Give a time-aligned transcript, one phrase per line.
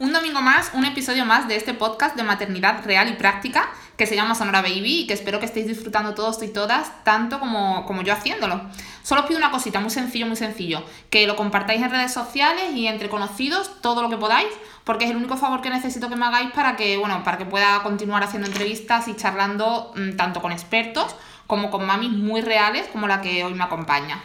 [0.00, 4.06] Un domingo más, un episodio más de este podcast de maternidad real y práctica que
[4.06, 7.84] se llama Sonora Baby y que espero que estéis disfrutando todos y todas tanto como,
[7.84, 8.62] como yo haciéndolo.
[9.02, 12.72] Solo os pido una cosita muy sencillo, muy sencillo, que lo compartáis en redes sociales
[12.74, 14.48] y entre conocidos todo lo que podáis,
[14.84, 17.44] porque es el único favor que necesito que me hagáis para que, bueno, para que
[17.44, 21.14] pueda continuar haciendo entrevistas y charlando mm, tanto con expertos
[21.46, 24.18] como con mamis muy reales como la que hoy me acompaña.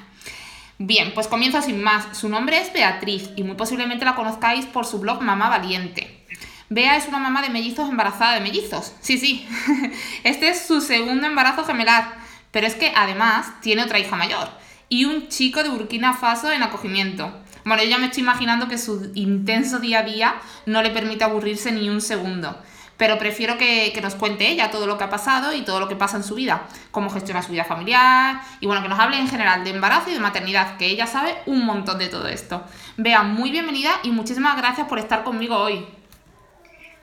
[0.77, 2.17] Bien, pues comienzo sin más.
[2.17, 6.25] Su nombre es Beatriz y muy posiblemente la conozcáis por su blog Mamá Valiente.
[6.69, 8.93] Bea es una mamá de mellizos embarazada de mellizos.
[8.99, 9.47] Sí, sí.
[10.23, 12.17] Este es su segundo embarazo gemelar.
[12.51, 14.49] Pero es que además tiene otra hija mayor
[14.89, 17.33] y un chico de Burkina Faso en acogimiento.
[17.65, 20.35] Bueno, yo ya me estoy imaginando que su intenso día a día
[20.65, 22.57] no le permite aburrirse ni un segundo
[22.97, 25.95] pero prefiero que, nos cuente ella todo lo que ha pasado y todo lo que
[25.95, 29.27] pasa en su vida, cómo gestiona su vida familiar y bueno, que nos hable en
[29.27, 32.63] general de embarazo y de maternidad, que ella sabe un montón de todo esto.
[32.97, 35.85] Bea, muy bienvenida y muchísimas gracias por estar conmigo hoy.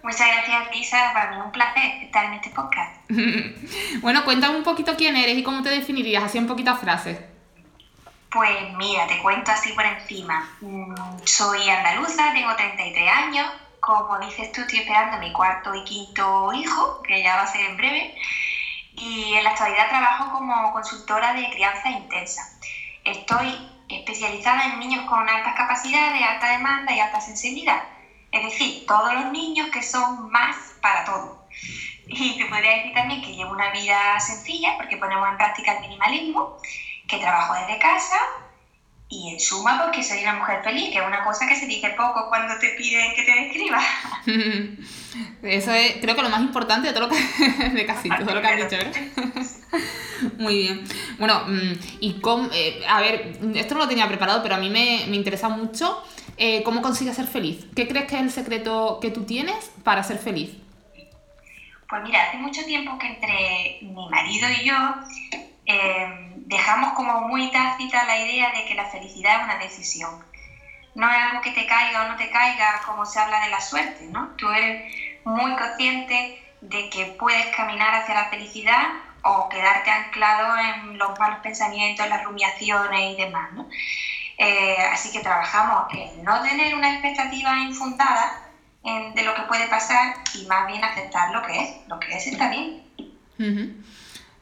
[0.03, 1.13] Muchas gracias, Lisa.
[1.13, 3.01] Para mí es un placer estar en este podcast.
[4.01, 7.19] bueno, cuéntame un poquito quién eres y cómo te definirías, así en poquitas frases.
[8.33, 10.49] Pues mira, te cuento así por encima.
[10.61, 13.47] Mm, soy andaluza, tengo 33 años,
[13.83, 17.63] como dices tú, estoy esperando mi cuarto y quinto hijo, que ya va a ser
[17.63, 18.15] en breve,
[18.95, 22.49] y en la actualidad trabajo como consultora de crianza intensa.
[23.03, 27.83] Estoy especializada en niños con altas capacidades, alta demanda y alta sensibilidad,
[28.31, 31.43] es decir, todos los niños que son más para todo.
[32.07, 35.81] Y te podría decir también que llevo una vida sencilla porque ponemos en práctica el
[35.81, 36.57] minimalismo,
[37.09, 38.17] que trabajo desde casa,
[39.13, 41.91] y en suma porque soy una mujer feliz, que es una cosa que se dice
[41.91, 43.81] poco cuando te piden que te describa.
[45.43, 48.41] Eso es, creo que lo más importante de todo lo que, de casi todo lo
[48.41, 48.93] que has dicho, ¿eh?
[50.39, 50.85] Muy bien.
[51.19, 54.71] Bueno, mm, y cómo, eh, a ver, esto no lo tenía preparado, pero a mí
[54.71, 56.03] me, me interesa mucho
[56.39, 57.67] eh, cómo consigues ser feliz.
[57.77, 60.57] ¿Qué crees que es el secreto que tú tienes para ser feliz?
[61.87, 64.75] Pues mira, hace mucho tiempo que entre mi marido y yo
[65.67, 70.19] eh, dejamos como muy tácita la idea de que la felicidad es una decisión.
[70.95, 73.61] No es algo que te caiga o no te caiga como se habla de la
[73.61, 74.29] suerte, ¿no?
[74.37, 74.83] Tú eres
[75.25, 78.85] muy consciente de que puedes caminar hacia la felicidad
[79.23, 83.67] o quedarte anclado en los malos pensamientos, las rumiaciones y demás, ¿no?
[84.37, 88.43] Eh, así que trabajamos en no tener una expectativa infundada
[88.83, 91.75] de lo que puede pasar y más bien aceptar lo que es.
[91.87, 92.83] Lo que es está bien.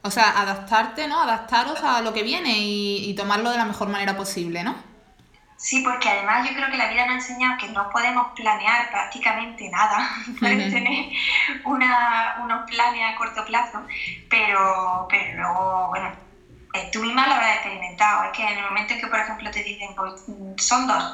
[0.03, 1.21] O sea, adaptarte, ¿no?
[1.21, 4.75] Adaptaros a lo que viene y, tomarlo de la mejor manera posible, ¿no?
[5.57, 8.89] Sí, porque además yo creo que la vida nos ha enseñado que no podemos planear
[8.89, 10.09] prácticamente nada.
[10.39, 11.11] Puedes tener
[11.65, 13.85] unos planes a corto plazo,
[14.27, 16.11] pero, pero luego, bueno,
[16.73, 18.23] eh, tú misma lo habrás experimentado.
[18.23, 20.23] Es que en el momento en que, por ejemplo, te dicen, pues
[20.57, 21.13] son dos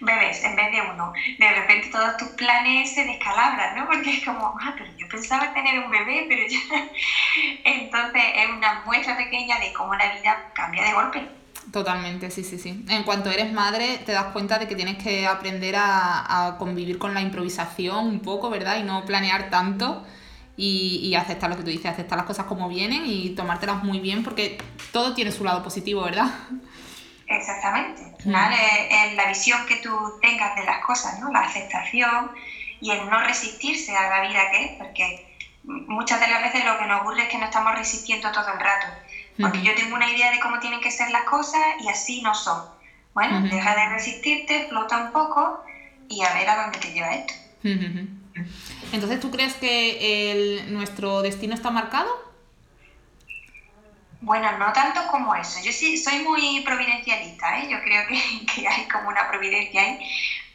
[0.00, 3.86] bebés en vez de uno, de repente todos tus planes se descalabran, ¿no?
[3.86, 6.58] Porque es como, ah, pero yo pensaba tener un bebé, pero ya.
[7.64, 11.28] Entonces es una muestra pequeña de cómo la vida cambia de golpe.
[11.72, 12.84] Totalmente, sí, sí, sí.
[12.88, 16.98] En cuanto eres madre, te das cuenta de que tienes que aprender a, a convivir
[16.98, 18.78] con la improvisación un poco, ¿verdad?
[18.78, 20.04] Y no planear tanto
[20.60, 24.22] y, aceptar lo que tú dices, aceptar las cosas como vienen y tomártelas muy bien
[24.22, 24.58] porque
[24.92, 26.26] todo tiene su lado positivo, ¿verdad?
[27.26, 28.09] Exactamente.
[28.24, 31.30] Es, la visión que tú tengas de las cosas, ¿no?
[31.30, 32.30] La aceptación
[32.80, 36.78] y el no resistirse a la vida que es, porque muchas de las veces lo
[36.78, 38.86] que nos ocurre es que no estamos resistiendo todo el rato.
[39.38, 42.34] Porque yo tengo una idea de cómo tienen que ser las cosas y así no
[42.34, 42.62] son.
[43.14, 45.64] Bueno, deja de resistirte, flota un poco
[46.08, 47.34] y a ver a dónde te lleva esto.
[48.92, 52.29] Entonces, ¿tú crees que nuestro destino está marcado?
[54.22, 55.60] Bueno, no tanto como eso.
[55.64, 57.68] Yo sí soy muy providencialista, ¿eh?
[57.70, 58.06] yo creo
[58.54, 59.98] que, hay como una providencia ahí,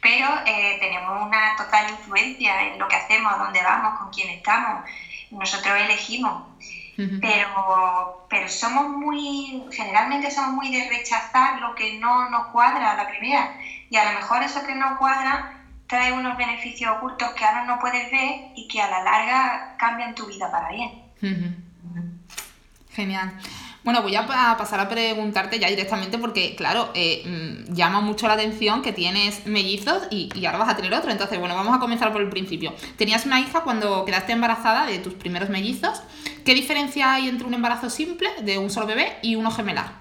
[0.00, 4.88] pero eh, tenemos una total influencia en lo que hacemos, dónde vamos, con quién estamos.
[5.32, 6.44] Nosotros elegimos,
[7.20, 12.96] pero, pero somos muy, generalmente somos muy de rechazar lo que no nos cuadra a
[12.96, 13.58] la primera.
[13.90, 17.78] Y a lo mejor eso que no cuadra trae unos beneficios ocultos que ahora no
[17.80, 21.65] puedes ver y que a la larga cambian tu vida para bien.
[22.96, 23.30] Genial.
[23.84, 28.32] Bueno, voy a pasar a preguntarte ya directamente porque, claro, eh, mm, llama mucho la
[28.32, 31.12] atención que tienes mellizos y, y, ahora vas a tener otro.
[31.12, 32.74] Entonces, bueno, vamos a comenzar por el principio.
[32.96, 36.02] Tenías una hija cuando quedaste embarazada de tus primeros mellizos.
[36.44, 39.92] ¿Qué diferencia hay entre un embarazo simple de un solo bebé y uno gemelar?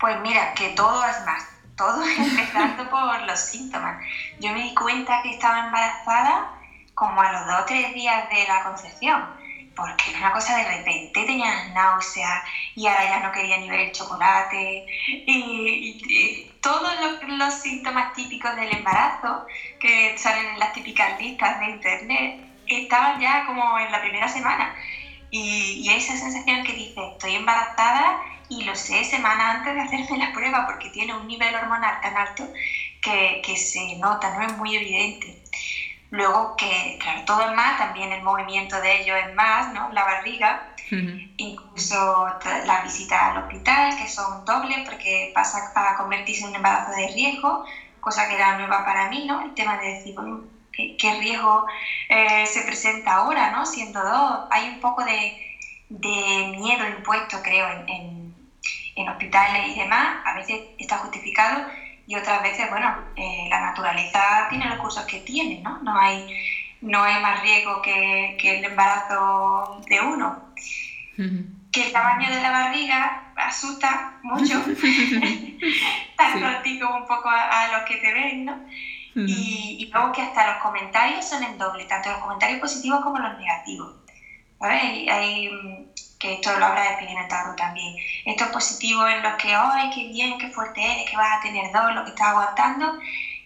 [0.00, 1.44] Pues mira, que todo es más
[1.76, 4.02] todo empezando por los síntomas.
[4.40, 6.50] Yo me di cuenta que estaba embarazada
[6.94, 9.43] como a los dos o tres días de la concepción.
[9.74, 12.42] Porque era una cosa de repente, tenía náuseas
[12.74, 14.86] y ahora ya no quería ni ver el chocolate.
[15.26, 16.92] Y, todos
[17.26, 19.44] los, síntomas típicos del embarazo
[19.78, 24.74] que salen en las típicas listas de internet estaban ya como en la primera semana.
[25.30, 28.18] Y, y esa sensación que dice estoy embarazada
[28.48, 32.16] y lo sé semanas antes de hacerme la prueba porque tiene un nivel hormonal tan
[32.16, 32.48] alto
[33.00, 35.43] que, que se nota, no es muy evidente.
[36.14, 39.90] Luego que, claro, todo es más, también el movimiento de ellos es más, ¿no?
[39.90, 40.64] La barriga,
[41.36, 42.28] incluso
[42.64, 47.08] las visitas al hospital, que son dobles porque pasa a convertirse en un embarazo de
[47.08, 47.64] riesgo,
[47.98, 49.40] cosa que era nueva para mí, ¿no?
[49.40, 50.14] El tema de decir,
[50.96, 51.66] ¿qué, riesgo
[52.08, 53.66] eh, se presenta ahora, ¿no?
[53.66, 55.36] Siendo dos, hay un poco de,
[55.88, 58.34] de miedo impuesto, creo, en, en,
[58.94, 61.66] en hospitales y demás, a veces está justificado,
[62.06, 65.78] y otras veces, bueno, eh, la naturaleza tiene los cursos que tiene, ¿no?
[65.82, 66.26] No hay,
[66.80, 70.52] no hay más riesgo que, que el embarazo de uno.
[71.72, 74.62] Que el tamaño de la barriga asusta mucho,
[76.16, 78.60] tanto a ti como un poco a, los que te ven, ¿no?
[79.14, 83.18] y, y, luego que hasta los comentarios son en doble, tanto los comentarios positivos como
[83.18, 83.94] los negativos.
[84.58, 85.08] ¿Sabes?
[85.08, 85.48] hay
[86.24, 87.94] que esto lo habrás experimentado también.
[88.24, 91.70] Estos positivos en los que, ¡ay, qué bien, qué fuerte eres, que vas a tener
[91.70, 92.98] dos, lo que estás aguantando!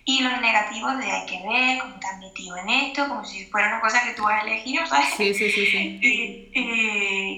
[0.04, 3.68] Y los negativos de hay que ver, cómo has metido en esto, como si fuera
[3.68, 5.08] una cosa que tú has elegido, ¿sabes?
[5.16, 5.66] Sí, sí, sí.
[5.66, 6.50] sí.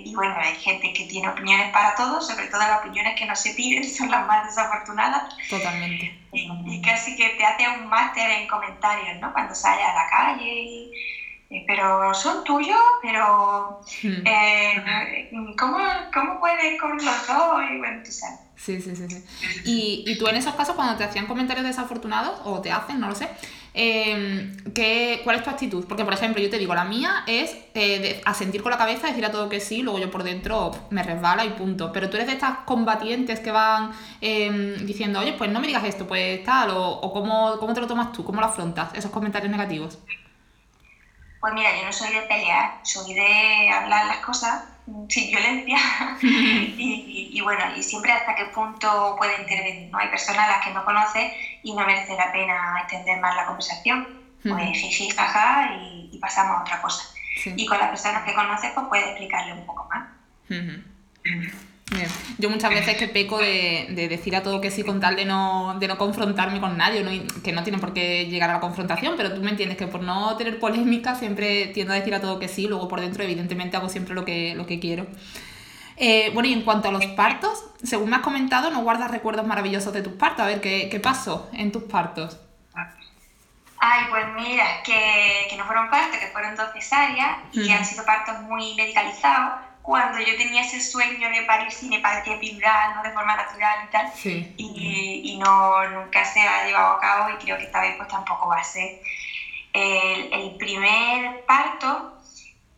[0.02, 3.34] Y, bueno, hay gente que tiene opiniones para todo, sobre todo las opiniones que no
[3.34, 5.34] se piden son las más desafortunadas.
[5.48, 6.16] Totalmente.
[6.32, 9.32] Y, casi que te hace un máster en comentarios, ¿no?
[9.32, 11.19] Cuando sales a la calle y eh,
[11.66, 14.26] pero son tuyos, pero hmm.
[14.26, 15.78] eh, ¿cómo,
[16.14, 17.62] ¿cómo, puedes con los dos?
[17.72, 18.38] Y bueno, tú sabes.
[18.54, 19.08] Sí, sí, sí.
[19.08, 19.24] sí.
[19.64, 23.08] Y, y, tú en esos casos, cuando te hacían comentarios desafortunados, o te hacen, no
[23.08, 23.28] lo sé,
[23.74, 25.84] eh, ¿qué, ¿cuál es tu actitud?
[25.88, 29.24] Porque, por ejemplo, yo te digo, la mía es eh, asentir con la cabeza, decir
[29.24, 31.90] a todo que sí, luego yo por dentro me resbala y punto.
[31.92, 35.84] Pero tú eres de estas combatientes que van em, diciendo, oye, pues no me digas
[35.84, 39.10] esto, pues tal, o, o cómo, cómo te lo tomas tú, cómo lo afrontas, esos
[39.10, 39.98] comentarios negativos.
[41.40, 44.64] Pues mira, yo no soy de pelear, soy de hablar las cosas
[45.08, 45.78] sin violencia
[46.22, 49.90] y, bueno, y siempre hasta qué punto puede intervenir.
[49.90, 49.98] ¿no?
[49.98, 51.32] Hay personas a las que no conoces
[51.62, 54.20] y no merece la pena extender más la conversación.
[54.42, 57.02] Pues jiji, jaja y, pasamos a otra cosa.
[57.44, 60.08] Y con las personas que conoces, pues puedes explicarle un poco más.
[62.38, 65.24] Yo muchas veces que peco de, de, decir a todo que sí con tal de
[65.24, 67.04] no, de no confrontarme con nadie,
[67.42, 70.02] que no tiene por qué llegar a la confrontación, pero tú me entiendes que por
[70.02, 73.76] no tener polémica siempre tiendo a decir a todo que sí, luego por dentro evidentemente
[73.76, 75.06] hago siempre lo que, lo que quiero.
[75.96, 79.46] Eh, bueno, y en cuanto a los partos, según me has comentado, no guardas recuerdos
[79.46, 80.44] maravillosos de tus partos.
[80.44, 82.38] A ver, ¿qué, qué pasó en tus partos?
[83.82, 88.04] Ay, pues mira, que, que no fueron partos, que fueron dos cesáreas y han sido
[88.04, 93.34] partos muy medicalizados cuando yo tenía ese sueño de parir sin epidural, no de forma
[93.34, 97.64] natural y tal, y, y, no, nunca se ha llevado a cabo y creo que
[97.64, 99.00] esta vez pues tampoco va a ser.
[99.72, 102.20] El, el primer parto,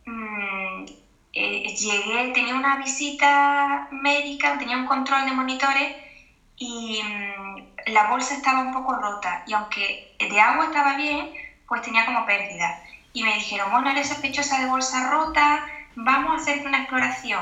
[0.05, 0.85] mmm,
[1.33, 5.95] eh, llegué, tenía una visita médica, tenía un control de monitores
[6.57, 11.31] y mmm, la bolsa estaba un poco rota y aunque de agua estaba bien,
[11.67, 12.81] pues tenía como pérdida.
[13.15, 15.63] Y me dijeron, bueno, eres sospechosa de bolsa rota,
[15.95, 17.41] vamos a hacer una exploración.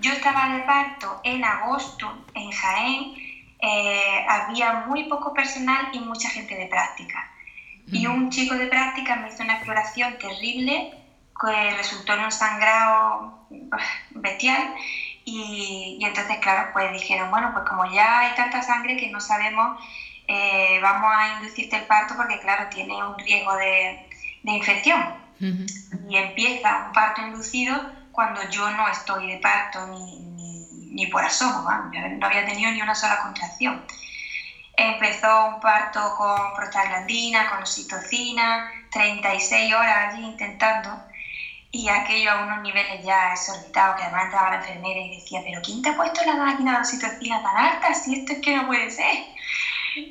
[0.00, 3.14] Yo estaba de parto en agosto en Jaén,
[3.60, 7.30] eh, había muy poco personal y mucha gente de práctica.
[7.86, 10.94] Y un chico de práctica me hizo una exploración terrible
[11.38, 13.46] que resultó en un sangrado
[14.10, 14.74] bestial
[15.24, 19.78] y, entonces, claro, pues dijeron, bueno, pues como ya hay tanta sangre que no sabemos,
[20.26, 24.08] eh, vamos a inducirte el parto porque, claro, tiene un riesgo de,
[24.42, 25.21] de infección.
[26.08, 27.74] Y empieza un parto inducido
[28.12, 30.20] cuando yo no estoy de parto ni,
[30.92, 31.68] ni, por asomo,
[32.18, 33.82] no había tenido ni una sola contracción.
[34.76, 41.02] Empezó un parto con prostaglandina, con oxitocina, 36 horas allí intentando
[41.72, 45.60] y aquello a unos niveles ya exorbitados, que además entraba la enfermera y decía, pero
[45.62, 47.94] ¿quién te ha puesto la máquina de oxitocina tan alta?
[47.94, 49.24] Si esto es que no puede ser.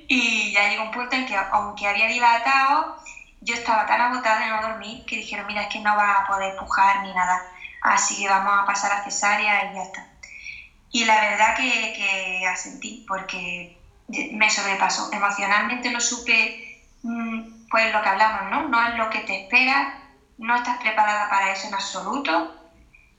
[0.07, 2.95] Y ya llegó un punto en que, aunque había dilatado,
[3.41, 6.27] yo estaba tan agotada de no dormir que dijeron, mira, es que no va a
[6.27, 7.43] poder pujar ni nada,
[7.81, 10.07] así que vamos a pasar a cesárea y ya está.
[10.91, 13.77] Y la verdad que, que asentí, porque
[14.33, 15.09] me sobrepasó.
[15.11, 18.67] Emocionalmente no supe, mm, pues lo que hablamos, ¿no?
[18.67, 20.01] No es lo que te espera,
[20.37, 22.57] no estás preparada para eso en absoluto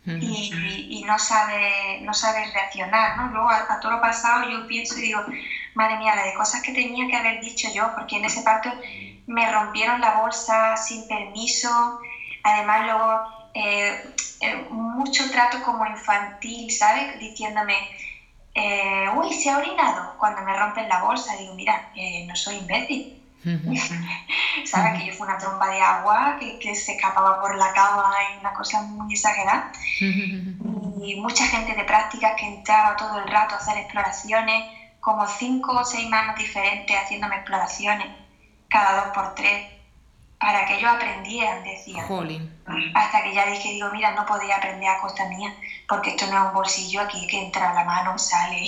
[0.04, 0.50] y,
[0.90, 3.28] y, no sabes no sabe reaccionar, ¿no?
[3.28, 5.20] Luego a, todo lo pasado yo pienso y digo,
[5.74, 8.70] madre mía, la de cosas que tenía que haber dicho yo, porque en ese parto
[9.32, 11.98] me rompieron la bolsa sin permiso,
[12.42, 13.20] además luego
[13.54, 14.02] eh,
[14.40, 17.18] eh, mucho trato como infantil, ¿sabes?
[17.18, 17.90] Diciéndome,
[18.54, 21.34] eh, uy, se ha orinado cuando me rompen la bolsa.
[21.36, 21.88] Digo, mira,
[22.26, 23.18] no soy imbécil.
[24.64, 24.98] ¿Sabes?
[24.98, 28.38] Que yo fui una tromba de agua que, que, se escapaba por la cama y
[28.38, 29.72] una cosa muy exagerada.
[31.04, 34.62] y mucha gente de prácticas que entraba todo el rato a hacer exploraciones,
[35.00, 38.21] como cinco o seis manos diferentes haciéndome exploraciones
[38.72, 39.68] cada dos por tres
[40.38, 42.04] para que ellos aprendieran, decía.
[42.94, 45.54] Hasta que ya dije, digo, mira, no podía aprender a costa mía,
[45.86, 48.64] porque esto no es un bolsillo aquí que entra la mano, sale.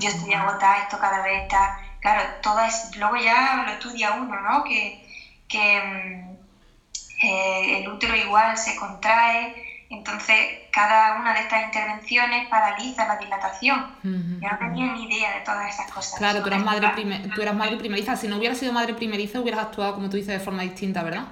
[0.00, 1.76] Yo estoy agotada, esto cada vez está.
[2.00, 2.96] Claro, todo es.
[2.96, 4.64] Luego ya lo estudia uno, ¿no?
[4.64, 5.04] Que,
[5.46, 9.54] que mm, eh, el útero igual se contrae,
[9.90, 13.96] entonces, cada una de estas intervenciones paraliza la dilatación.
[14.02, 16.18] Yo no tenía ni idea de todas esas cosas.
[16.18, 16.90] Claro, tú eras, madre
[17.32, 18.16] tú eras madre primeriza.
[18.16, 21.26] Si no hubieras sido madre primeriza, hubieras actuado, como tú dices, de forma distinta, ¿verdad?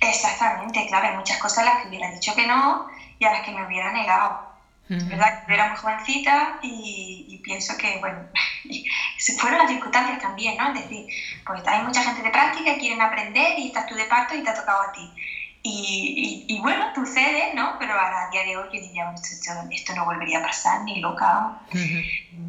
[0.00, 1.08] Exactamente, claro.
[1.08, 2.86] Hay muchas cosas a las que hubiera dicho que no
[3.18, 4.48] y a las que me hubiera negado.
[4.88, 8.18] Es verdad que era muy jovencita y, pienso que, bueno,
[9.38, 10.68] fueron las circunstancias también, ¿no?
[10.74, 11.06] Es decir,
[11.46, 14.42] pues hay mucha gente de práctica y quieren aprender y estás tú de parto y
[14.42, 15.12] te ha tocado a ti.
[15.62, 17.76] Y, y, bueno, sucede, ¿no?
[17.78, 21.58] Pero a día de hoy yo diría, esto, esto no volvería a pasar, ni loca.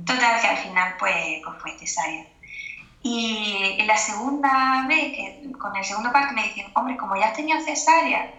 [0.05, 2.25] Total, que al final pues, pues fue cesárea.
[3.03, 7.27] Y en la segunda vez, que con el segundo parto me dicen, hombre, como ya
[7.27, 8.31] has tenido cesárea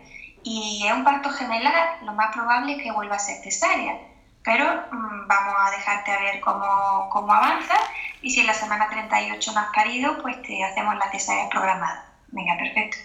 [0.45, 3.99] y es un parto gemelar, lo más probable es que vuelva a ser cesárea.
[4.45, 7.75] Pero mm, vamos a dejarte a ver cómo, cómo avanza
[8.23, 12.07] y si en la semana 38 no has parido, pues te hacemos la cesárea programada.
[12.29, 12.99] Venga, perfecto.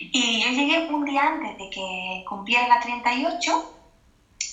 [0.00, 3.74] Y yo llegué un día antes de que cumpliera la 38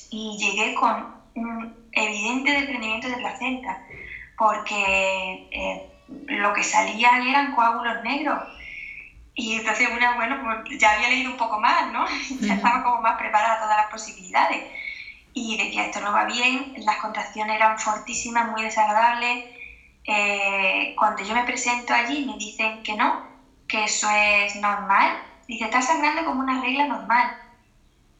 [0.10, 3.82] y llegué con un evidente desprendimiento de placenta,
[4.38, 5.82] porque eh,
[6.28, 8.40] lo que salía eran coágulos negros.
[9.36, 12.06] Y entonces, bueno, bueno, pues ya había leído un poco más, ¿no?
[12.42, 14.64] ya estaba como más preparada a todas las posibilidades.
[15.34, 19.44] Y decía, esto no va bien, las contracciones eran fortísimas, muy desagradables.
[20.04, 23.22] Eh, cuando yo me presento allí me dicen que no,
[23.68, 27.34] que eso es normal, Dice, está sangrando como una regla normal.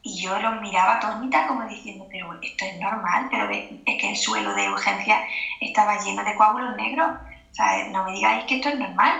[0.02, 4.16] Y yo lo miraba atónita como diciendo, pero esto es normal, pero es que el
[4.16, 5.20] suelo de urgencia
[5.60, 7.08] estaba lleno de coágulos negros.
[7.52, 9.12] O sea, no me digáis que esto es normal.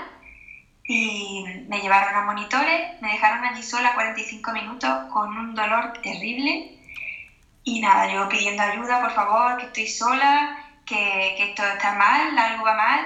[0.84, 6.66] Y me llevaron a monitores, me dejaron allí sola 45 minutos con un dolor terrible.
[7.64, 10.50] Y nada, yo pidiendo ayuda, por favor, que estoy sola,
[10.84, 13.04] que, que esto está mal, algo va mal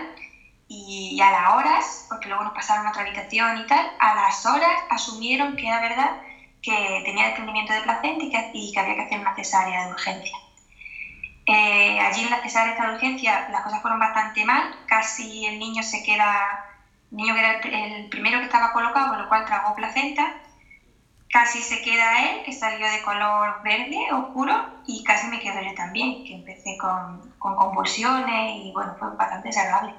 [0.73, 4.45] y, a las horas, porque luego nos pasaron a otra habitación y tal, a las
[4.47, 6.11] horas asumieron que era verdad
[6.63, 9.93] que tenía desprendimiento de placenta y que, y que había que hacer una cesárea de
[9.93, 10.39] urgencia.
[11.45, 15.83] Eh, allí en la cesárea de urgencia las cosas fueron bastante mal, casi el niño
[15.83, 16.65] se queda,
[17.11, 20.39] el niño que era el, primero que estaba colocado, con lo cual tragó placenta,
[21.31, 24.55] casi se queda él, que salió de color verde oscuro,
[24.87, 29.49] y casi me quedo yo también, que empecé con, con convulsiones y bueno, fue bastante
[29.49, 29.95] desagradable.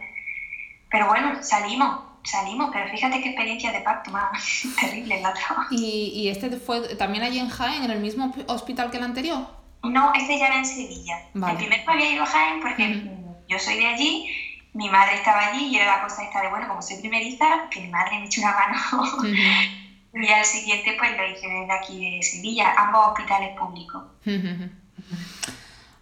[0.93, 5.65] Pero bueno, salimos, salimos, pero fíjate qué experiencia de parto más terrible la otra.
[5.71, 9.39] ¿Y, ¿Y este fue también allí en Jaén, en el mismo hospital que el anterior?
[9.81, 11.17] No, este ya era en Sevilla.
[11.33, 13.09] El primero había ido a Jaén porque
[13.49, 14.29] yo soy de allí,
[14.73, 17.81] mi madre estaba allí y era la cosa esta de, bueno, como soy primeriza, que
[17.81, 19.33] mi madre me echó una mano.
[20.13, 24.03] y al siguiente pues lo hice desde aquí de Sevilla, ambos hospitales públicos.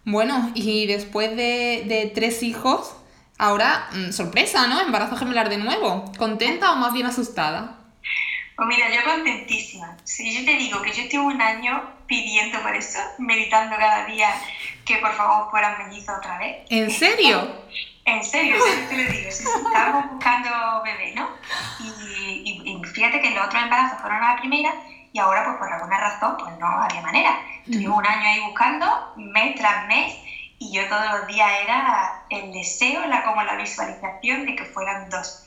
[0.04, 2.94] bueno, y después de, de tres hijos,
[3.38, 4.80] Ahora, mm, sorpresa, ¿no?
[4.80, 6.04] Embarazo gemelar de nuevo.
[6.16, 7.78] ¿Contenta o más bien asustada?
[8.56, 9.96] Pues mira, yo contentísima.
[10.04, 14.28] Si yo te digo que yo estuve un año pidiendo por eso, meditando cada día
[14.84, 16.66] que por favor fueran mellizos otra vez.
[16.68, 17.62] ¿En serio?
[18.04, 19.28] En serio, en te lo digo.
[19.28, 20.50] estábamos buscando
[20.84, 21.28] bebé, ¿no?
[21.80, 24.72] Y, fíjate que los otros embarazos fueron a la primera
[25.12, 27.40] y ahora, pues por alguna razón, pues no había manera.
[27.64, 30.14] Estuvimos un año ahí buscando, mes tras mes,
[30.62, 35.08] y yo todos los días era el deseo, la, como la visualización de que fueran
[35.08, 35.42] dos.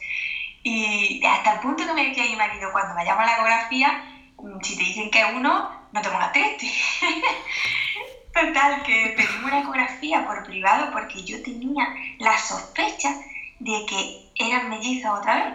[0.62, 4.04] Y hasta el punto que me decía mi marido, cuando vayamos a la ecografía,
[4.38, 6.70] mm, si te dicen que es uno, no te pongas triste.
[8.34, 13.16] Total, que pedimos una ecografía por privado porque yo tenía la sospecha
[13.60, 15.54] de que eran mellizos otra vez.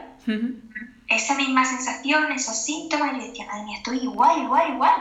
[1.09, 4.95] Esa misma sensación, esos síntomas, yo decía, madre mía, estoy igual, igual, igual.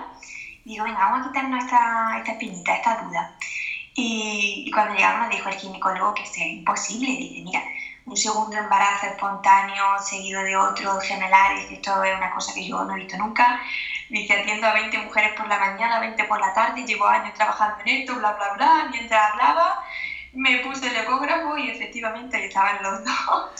[0.65, 3.31] Digo, venga, vamos a quitarnos esta, esta espinita, esta duda.
[4.01, 7.07] Y, cuando llegamos nos dijo el ginecólogo que es imposible.
[7.07, 7.61] Dice, mira,
[8.05, 12.83] un segundo embarazo espontáneo seguido de otro gemelar, dice, esto es una cosa que yo
[12.83, 13.61] no he visto nunca.
[14.09, 17.75] Dice, atiendo a 20 mujeres por la mañana, 20 por la tarde, llevo años trabajando
[17.85, 18.87] en esto, bla, bla, bla.
[18.91, 19.83] Mientras hablaba,
[20.33, 23.51] me puse el ecógrafo y efectivamente estaban los dos.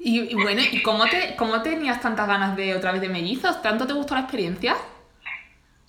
[0.00, 3.62] Y, bueno, ¿y cómo, te, cómo tenías tantas ganas de otra vez de mellizos?
[3.62, 4.76] ¿Tanto te gustó la experiencia?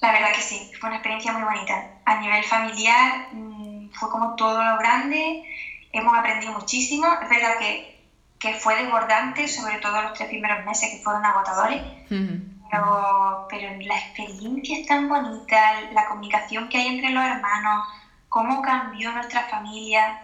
[0.01, 1.99] La verdad que sí, fue una experiencia muy bonita.
[2.05, 5.41] A nivel familiar mm, fue como todo lo grande,
[5.91, 7.07] hemos aprendido muchísimo.
[7.21, 7.99] Es verdad que,
[8.39, 11.81] que fue desbordante, sobre todo los tres primeros meses que fueron agotadores,
[12.71, 17.87] pero, pero la experiencia es tan bonita, la comunicación que hay entre los hermanos,
[18.29, 20.19] cómo cambió nuestra familia.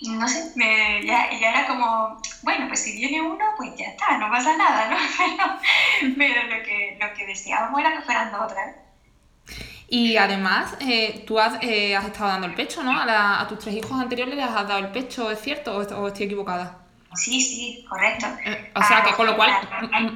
[0.00, 4.16] No sé, me, ya, ya, era como, bueno, pues si viene uno, pues ya está,
[4.16, 4.96] no pasa nada, ¿no?
[6.18, 8.74] Pero, lo, que, lo que deseábamos era que fueran dos otra.
[9.90, 12.92] Y además, eh, tú has, eh, has, estado dando el pecho, ¿no?
[12.92, 15.76] A, a, tus tres hijos anteriores les has dado el pecho, ¿es cierto?
[15.76, 16.76] ¿O, estoy equivocada?
[17.14, 18.26] Sí, sí, correcto.
[18.44, 19.50] Eh, o sea, que con lo cual,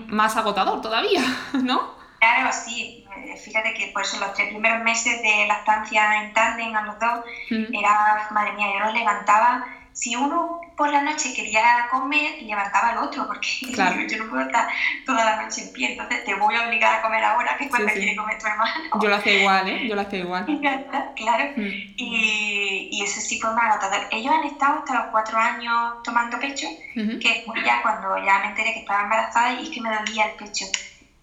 [0.09, 1.23] más agotador todavía,
[1.55, 1.95] ¿no?
[2.19, 3.07] Claro, sí.
[3.43, 6.99] Fíjate que por eso los tres primeros meses de la estancia en tándem a los
[7.01, 12.91] dos, era, madre mía, yo los levantaba si uno por la noche quería comer, levantaba
[12.91, 13.49] al otro, porque
[14.09, 14.69] yo no puedo estar
[15.05, 17.71] toda la noche en pie, entonces te voy a obligar a comer ahora, que es
[17.71, 18.73] cuando quiere comer tu hermano.
[19.01, 19.89] Yo lo hacía igual, ¿eh?
[19.89, 20.47] Yo lo hacía igual.
[21.17, 21.53] claro.
[21.57, 21.71] Mm.
[21.97, 24.07] Y, y eso sí fue más agotador.
[24.11, 28.47] Ellos han estado hasta los cuatro años tomando pecho, que fue ya cuando ya me
[28.49, 30.65] enteré que estaba embarazada y que me dolía el pecho.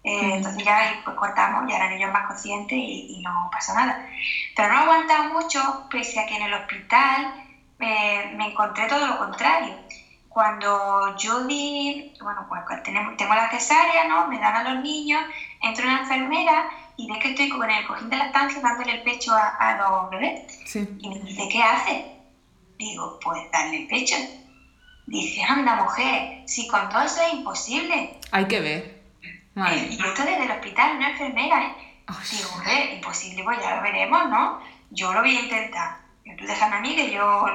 [0.02, 4.08] Eh, entonces ya pues cortamos, ya eran ellos más conscientes y, y no pasó nada.
[4.56, 7.49] Pero no aguantado mucho, pese a que en el hospital
[7.80, 9.76] me encontré todo lo contrario.
[10.28, 14.28] Cuando yo di, bueno, pues tenemos, tengo la cesárea, ¿no?
[14.28, 15.22] Me dan a los niños,
[15.62, 19.04] entro una enfermera y ve que estoy con el cojín de la estancia dándole el
[19.04, 20.76] pecho a, a los bebés.
[20.76, 22.06] Y me dice, ¿qué hace?
[22.78, 24.16] Digo, pues darle el pecho.
[25.08, 28.20] Dice, anda mujer, si con todo eso es imposible.
[28.32, 29.00] Hay que ver.
[29.56, 31.76] Y esto desde el hospital, una enfermera, ¿eh?
[32.32, 34.62] Digo, mujer, imposible, pues ya lo veremos, ¿no?
[34.92, 37.46] Yo lo voy a intentar tú déjame a mí que yo,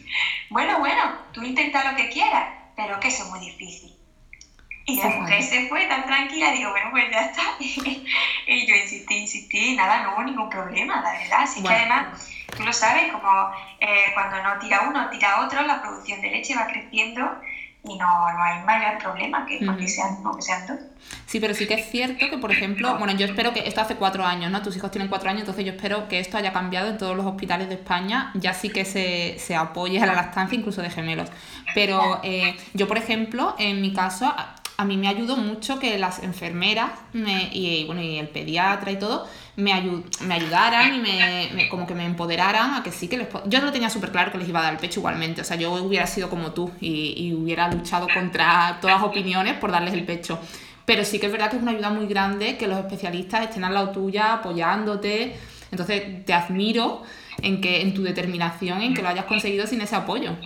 [0.50, 3.94] bueno, bueno, tú intenta lo que quieras, pero que eso es muy difícil.
[4.86, 7.42] Y la mujer se fue tan tranquila, digo, bueno, pues ya está.
[7.58, 11.42] y yo insistí, insistí, nada, no hubo ningún problema, la verdad.
[11.42, 13.50] Así que además, tú lo sabes, como
[13.80, 17.40] eh, cuando no tira uno, tira otro, la producción de leche va creciendo
[17.84, 20.78] y no, no hay mayor problema que porque sean, no, que sean dos.
[21.26, 23.96] Sí, pero sí que es cierto que, por ejemplo, bueno, yo espero que esto hace
[23.96, 24.62] cuatro años, ¿no?
[24.62, 27.26] Tus hijos tienen cuatro años, entonces yo espero que esto haya cambiado en todos los
[27.26, 31.28] hospitales de España, ya sí que se, se apoye a la lactancia, incluso de gemelos.
[31.74, 34.34] Pero eh, yo, por ejemplo, en mi caso,
[34.76, 39.26] a, mí me ayudó mucho que las enfermeras y, bueno, y el pediatra y todo
[39.56, 39.72] me,
[40.26, 43.28] me ayudaran y me, como que me empoderaran a que sí que les...
[43.46, 45.56] Yo no tenía súper claro que les iba a dar el pecho igualmente, o sea,
[45.56, 49.94] yo hubiera sido como tú y, y hubiera luchado contra todas las opiniones por darles
[49.94, 50.38] el pecho.
[50.86, 53.64] Pero sí que es verdad que es una ayuda muy grande que los especialistas estén
[53.64, 55.34] al lado tuya, apoyándote.
[55.70, 57.02] Entonces, te admiro
[57.42, 60.36] en, que, en tu determinación, en que lo hayas conseguido sin ese apoyo.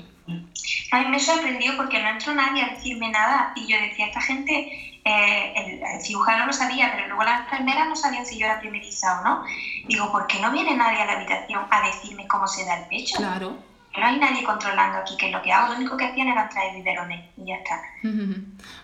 [0.93, 4.21] A mí me sorprendió porque no entró nadie a decirme nada y yo decía, esta
[4.21, 8.61] gente, eh, el, cirujano lo sabía, pero luego las enfermeras no sabían si yo era
[8.61, 9.45] primeriza o no.
[9.87, 12.89] Digo, ¿por qué no viene nadie a la habitación a decirme cómo se da el
[12.89, 13.17] pecho?
[13.17, 16.29] Claro no hay nadie controlando aquí, que es lo que hago, lo único que hacían
[16.29, 17.81] era traer biberones y ya está.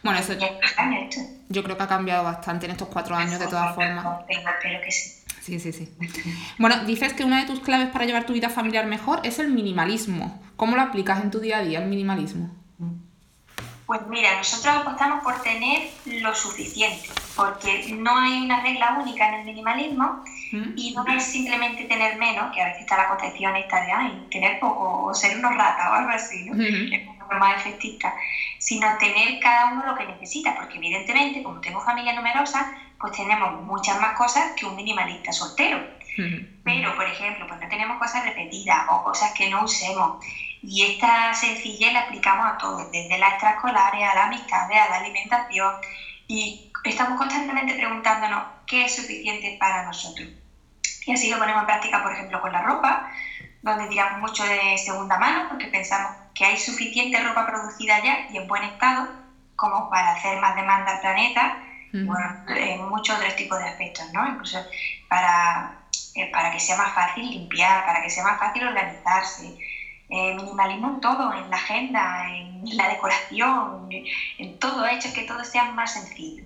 [0.02, 0.34] bueno, eso
[1.48, 4.04] yo creo que ha cambiado bastante en estos cuatro años de todas formas.
[4.28, 5.23] Espero que sí.
[5.44, 5.88] Sí, sí, sí.
[6.58, 9.50] Bueno, dices que una de tus claves para llevar tu vida familiar mejor es el
[9.50, 10.40] minimalismo.
[10.56, 12.50] ¿Cómo lo aplicas en tu día a día, el minimalismo?
[13.86, 19.34] Pues mira, nosotros apostamos por tener lo suficiente, porque no hay una regla única en
[19.40, 20.24] el minimalismo
[20.76, 24.26] y no es simplemente tener menos, que a veces está la concepción esta de ay,
[24.30, 26.52] tener poco o ser unos ratas o algo así, ¿no?
[26.52, 28.14] Un más efectista,
[28.58, 32.66] sino tener cada uno lo que necesita, porque evidentemente, como tengo familia numerosa,
[32.98, 35.82] pues tenemos muchas más cosas que un minimalista soltero.
[36.62, 40.24] Pero, por ejemplo, pues no tenemos cosas repetidas o cosas que no usemos.
[40.62, 44.96] Y esta sencillez la aplicamos a todo, desde las extraescolares a la amistad, a la
[44.96, 45.74] alimentación.
[46.28, 50.28] Y estamos constantemente preguntándonos qué es suficiente para nosotros.
[51.06, 53.10] Y así lo ponemos en práctica, por ejemplo, con la ropa,
[53.64, 58.36] donde tiramos mucho de segunda mano porque pensamos que hay suficiente ropa producida ya y
[58.36, 59.08] en buen estado
[59.56, 61.58] como para hacer más demanda al planeta.
[61.92, 64.26] Bueno, en muchos otros tipos de aspectos, ¿no?
[64.26, 64.58] Incluso
[65.08, 65.78] para,
[66.14, 69.54] eh, para que sea más fácil limpiar, para que sea más fácil organizarse.
[70.08, 73.88] Eh, minimalismo en todo, en la agenda, en la decoración,
[74.38, 76.44] en todo, hecho que todo sea más sencillo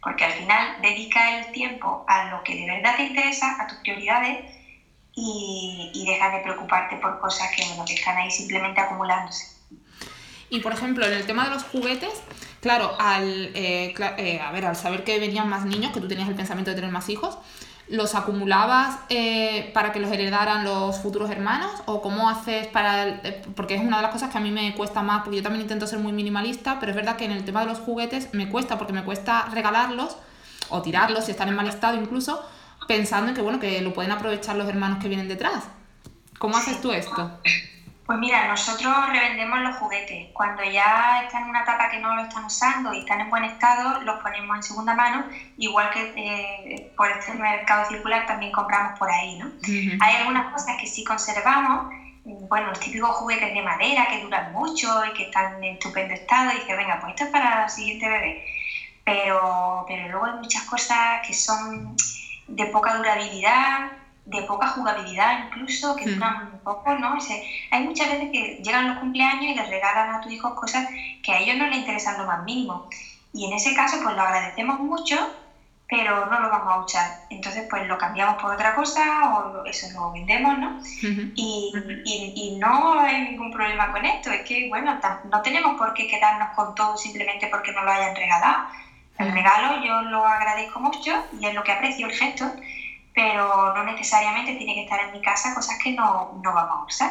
[0.00, 3.78] porque al final dedica el tiempo a lo que de verdad te interesa, a tus
[3.78, 4.38] prioridades,
[5.20, 9.56] y, y deja de preocuparte por cosas que, bueno, que están ahí simplemente acumulándose.
[10.50, 12.22] Y por ejemplo, en el tema de los juguetes,
[12.60, 16.28] claro, al, eh, eh, a ver, al saber que venían más niños, que tú tenías
[16.28, 17.38] el pensamiento de tener más hijos,
[17.90, 21.70] ¿Los acumulabas eh, para que los heredaran los futuros hermanos?
[21.86, 23.08] ¿O cómo haces para...?
[23.08, 25.42] Eh, porque es una de las cosas que a mí me cuesta más, porque yo
[25.42, 28.34] también intento ser muy minimalista, pero es verdad que en el tema de los juguetes
[28.34, 30.18] me cuesta, porque me cuesta regalarlos
[30.68, 32.44] o tirarlos si están en mal estado incluso,
[32.88, 35.68] pensando en que, bueno, que lo pueden aprovechar los hermanos que vienen detrás.
[36.38, 37.38] ¿Cómo haces tú esto?
[38.06, 40.28] Pues mira, nosotros revendemos los juguetes.
[40.32, 43.44] Cuando ya están en una etapa que no lo están usando y están en buen
[43.44, 45.26] estado, los ponemos en segunda mano,
[45.58, 49.50] igual que eh, por este mercado circular también compramos por ahí, ¿no?
[50.00, 51.92] Hay algunas cosas que sí conservamos,
[52.24, 56.52] bueno, los típicos juguetes de madera que duran mucho y que están en estupendo estado,
[56.52, 58.44] y dice, venga, pues esto es para el siguiente bebé.
[59.04, 61.94] Pero, pero luego hay muchas cosas que son
[62.48, 63.90] de poca durabilidad,
[64.24, 67.16] de poca jugabilidad incluso, que duran un poco, ¿no?
[67.70, 70.86] hay muchas veces que llegan los cumpleaños y les regalan a tu hijo cosas
[71.22, 72.88] que a ellos no les interesan lo más mínimo.
[73.32, 75.16] Y en ese caso, pues lo agradecemos mucho,
[75.88, 77.20] pero no lo vamos a usar.
[77.30, 80.78] Entonces, pues lo cambiamos por otra cosa o eso lo vendemos, ¿no?
[81.34, 81.72] y,
[82.04, 84.30] y, y, no hay ningún problema con esto.
[84.30, 88.14] Es que, bueno, no tenemos por qué quedarnos con todo simplemente porque nos lo hayan
[88.14, 88.64] regalado.
[89.18, 92.54] El regalo yo lo agradezco mucho y es lo que aprecio el gesto,
[93.14, 96.84] pero no necesariamente tiene que estar en mi casa cosas que no, no vamos a
[96.84, 97.10] usar.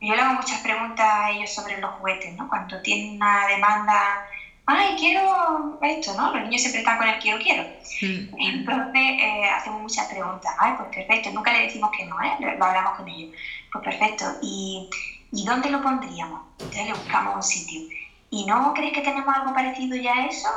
[0.00, 2.46] Yo le hago muchas preguntas a ellos sobre los juguetes, ¿no?
[2.46, 4.22] Cuando tienen una demanda,
[4.66, 6.30] ay, quiero esto, ¿no?
[6.30, 7.64] Los niños siempre están con el quiero, quiero.
[8.36, 12.36] Entonces eh, hacemos muchas preguntas, ay, pues perfecto, nunca le decimos que no, ¿eh?
[12.56, 13.30] Lo hablamos con ellos.
[13.72, 14.88] Pues perfecto, ¿y,
[15.32, 16.42] ¿y dónde lo pondríamos?
[16.58, 17.82] Entonces le buscamos un sitio.
[18.30, 20.48] ¿Y no crees que tenemos algo parecido ya a eso?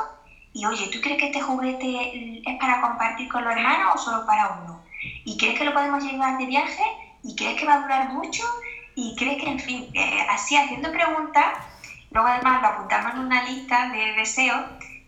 [0.58, 4.26] Y oye, ¿tú crees que este juguete es para compartir con los hermanos o solo
[4.26, 4.80] para uno?
[5.24, 6.82] ¿Y crees que lo podemos llevar de viaje?
[7.22, 8.42] ¿Y crees que va a durar mucho?
[8.96, 11.46] ¿Y crees que, en fin, eh, así haciendo preguntas,
[12.10, 14.64] luego además lo apuntamos en una lista de deseos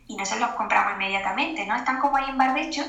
[0.07, 1.75] y no se los compramos inmediatamente, ¿no?
[1.75, 2.83] Están como ahí en barbecho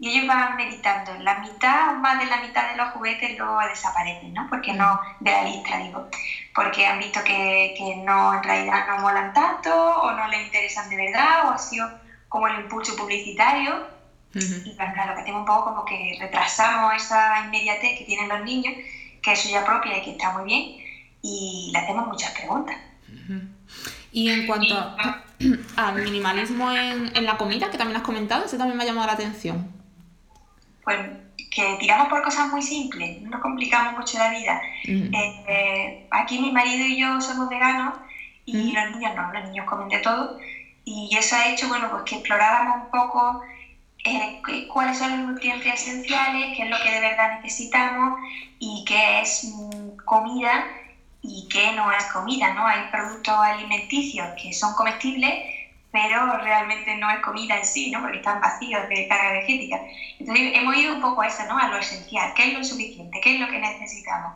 [0.00, 1.12] y ellos van meditando.
[1.22, 4.46] La mitad o más de la mitad de los juguetes luego desaparecen, ¿no?
[4.48, 6.08] Porque no, de la lista digo,
[6.54, 10.88] porque han visto que, que no, en realidad no molan tanto o no les interesan
[10.88, 11.86] de verdad o ha sido
[12.30, 14.00] como el impulso publicitario.
[14.32, 18.72] Y claro, que tengo un poco como que retrasamos esa inmediatez que tienen los niños,
[19.20, 20.76] que es suya propia y que está muy bien,
[21.20, 22.76] y le hacemos muchas preguntas.
[24.12, 24.96] Y en cuanto
[25.76, 29.08] al minimalismo en, en la comida, que también has comentado, eso también me ha llamado
[29.08, 29.79] la atención
[30.90, 31.10] pues
[31.50, 34.60] que tiramos por cosas muy simples, no nos complicamos mucho la vida.
[34.84, 37.96] Eh, eh, aquí mi marido y yo somos veganos
[38.44, 40.36] y los niños no, los niños comen de todo
[40.84, 43.40] y eso ha hecho bueno, pues que exploráramos un poco
[44.04, 48.18] eh, cuáles son los nutrientes esenciales, qué es lo que de verdad necesitamos
[48.58, 50.64] y qué es mm, comida
[51.22, 52.52] y qué no es comida.
[52.54, 52.66] ¿no?
[52.66, 55.34] Hay productos alimenticios que son comestibles
[55.92, 58.00] pero realmente no es comida en sí, ¿no?
[58.00, 59.80] porque están vacíos de carga energética.
[60.18, 61.58] Entonces hemos ido un poco a eso, ¿no?
[61.58, 64.34] a lo esencial, qué es lo suficiente, qué es lo que necesitamos.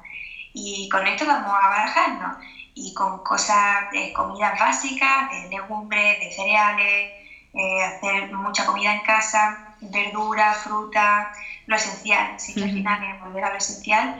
[0.52, 2.36] Y con esto vamos a barajarnos
[2.74, 7.12] y con cosas, de comidas básicas, de legumbres, de cereales,
[7.52, 11.30] eh, hacer mucha comida en casa, verdura, fruta,
[11.66, 12.32] lo esencial.
[12.34, 14.16] Así que al final es volver a lo esencial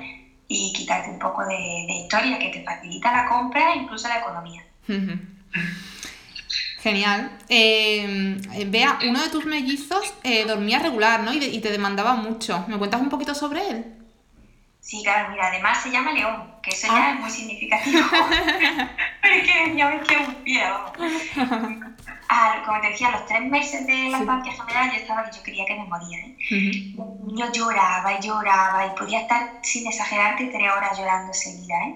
[0.47, 4.65] y quitarte un poco de, historia que te facilita la compra e incluso la economía.
[6.85, 7.31] Genial.
[7.49, 11.33] Eh, Vea, uno de tus mellizos eh, dormía regular, ¿no?
[11.33, 12.63] Y, te demandaba mucho.
[12.69, 13.87] ¿Me cuentas un poquito sobre él?
[14.81, 17.15] Sí, claro, mira, además se llama León, que eso ya ah.
[17.15, 18.07] es muy significativo.
[19.23, 20.63] Pero es que ya ves que un pie.
[22.67, 25.43] como te decía, a los tres meses de la infancia general yo estaba que yo
[25.43, 26.19] quería que me moría.
[26.19, 26.37] ¿eh?
[26.51, 31.77] El niño lloraba y lloraba y podía estar, sin exagerarte, tres horas llorando seguida.
[31.87, 31.95] ¿eh?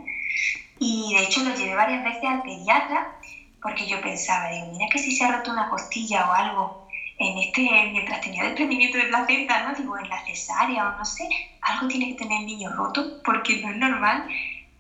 [0.78, 3.17] Y de hecho lo llevé varias veces al pediatra
[3.60, 6.78] porque yo pensaba, digo, mira que si se ha roto una costilla o algo
[7.18, 9.74] en este, mientras tenía desprendimiento de placenta, ¿no?
[9.74, 11.28] Digo, en la cesárea o no sé,
[11.62, 14.24] algo tiene que tener el niño roto, porque no es normal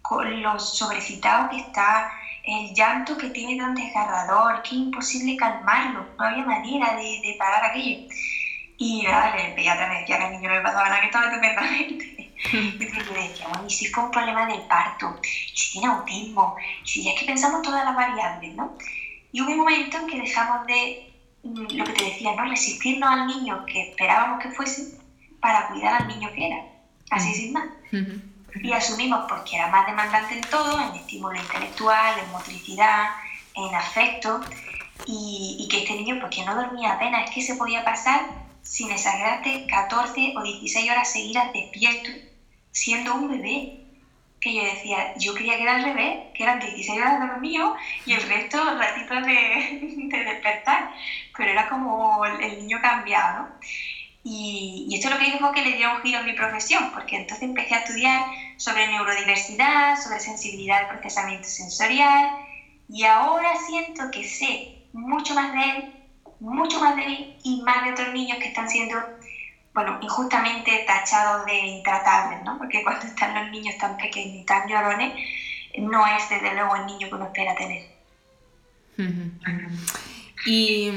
[0.02, 2.06] con lo sobrecitado que está,
[2.42, 7.34] el llanto que tiene tan desgarrador, que es imposible calmarlo, no había manera de, de
[7.38, 8.00] parar aquello.
[8.78, 11.26] Y nada, el pediatra me decía que al niño no le pasaba nada, que estaba
[11.26, 12.06] estupendamente.
[12.44, 15.18] Y yo decía, bueno, ¿y si fue un problema del parto?
[15.22, 16.56] ¿Y si tiene autismo?
[16.84, 18.76] ¿Y si ya es que pensamos todas las variables, ¿no?
[19.32, 22.44] Y hubo un momento en que dejamos de, mm, lo que te decía, ¿no?
[22.48, 24.98] Resistirnos al niño que esperábamos que fuese
[25.40, 26.64] para cuidar al niño que era,
[27.10, 27.68] así sin más.
[28.62, 33.10] Y asumimos pues, que era más demandante en todo, en estímulo intelectual, en motricidad,
[33.54, 34.40] en afecto,
[35.06, 38.22] y, y que este niño, pues que no dormía apenas, es que se podía pasar
[38.62, 42.10] sin exagerarte, 14 o 16 horas seguidas despierto,
[42.72, 43.74] siendo un bebé.
[44.40, 47.74] Que yo decía, yo quería que era al revés, que eran 16 horas de dormido
[48.06, 50.90] y el resto ratitos de, de despertar.
[51.36, 53.48] Pero era como el, niño cambiado.
[54.22, 56.92] Y, y, esto es lo que dijo que le dio un giro a mi profesión,
[56.92, 58.20] porque entonces empecé a estudiar
[58.56, 62.30] sobre neurodiversidad, sobre sensibilidad al procesamiento sensorial,
[62.88, 65.98] y ahora siento que sé mucho más de él
[66.40, 68.96] mucho más de mí y más de otros niños que están siendo
[69.74, 72.58] bueno, injustamente tachados de intratables, ¿no?
[72.58, 75.14] Porque cuando están los niños tan pequeños y tan llorones,
[75.78, 77.98] no es desde luego el niño que uno espera tener.
[80.46, 80.90] Y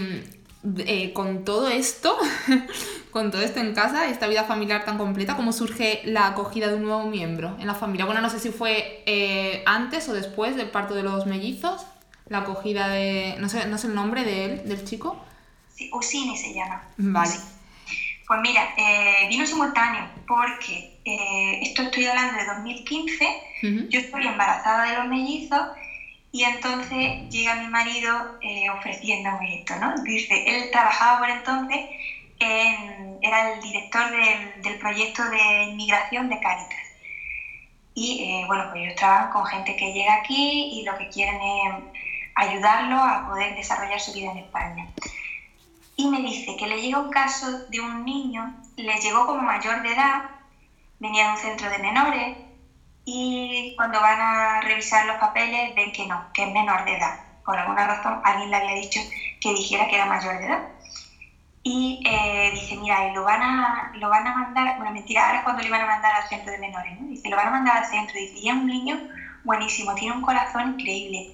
[0.77, 2.17] eh, con todo esto,
[3.11, 6.75] con todo esto en casa, esta vida familiar tan completa, ¿cómo surge la acogida de
[6.75, 8.05] un nuevo miembro en la familia?
[8.05, 11.85] Bueno, no sé si fue eh, antes o después del parto de los mellizos,
[12.27, 13.35] la acogida de...
[13.39, 15.23] No sé, no sé el nombre de él, del chico.
[15.73, 16.83] Sí, Usini se llama.
[16.97, 17.33] Vale.
[18.31, 23.27] Pues mira, eh, vino simultáneo porque esto estoy hablando de 2015,
[23.89, 25.65] yo estoy embarazada de los mellizos
[26.31, 29.93] y entonces llega mi marido eh, ofreciéndome esto, ¿no?
[30.05, 31.81] Dice, él trabajaba por entonces,
[32.39, 36.87] era el director del, proyecto de inmigración de Cáritas.
[37.93, 41.35] Y eh, bueno, pues ellos trabajan con gente que llega aquí y lo que quieren
[41.41, 41.73] es
[42.35, 44.87] ayudarlo a poder desarrollar su vida en España.
[46.01, 49.83] Y me dice que le llega un caso de un niño, le llegó como mayor
[49.83, 50.23] de edad,
[50.97, 52.37] venía de un centro de menores,
[53.05, 57.19] y cuando van a revisar los papeles ven que no, que es menor de edad.
[57.45, 58.99] Por alguna razón alguien le había dicho
[59.39, 60.63] que dijera que era mayor de edad.
[61.61, 65.43] Y eh, dice, mira, lo van, a, lo van a mandar, bueno, mentira, ahora es
[65.43, 67.05] cuando lo iban a mandar al centro de menores, ¿no?
[67.05, 68.99] Dice, lo van a mandar al centro, dice, y es un niño
[69.43, 71.27] buenísimo, tiene un corazón increíble.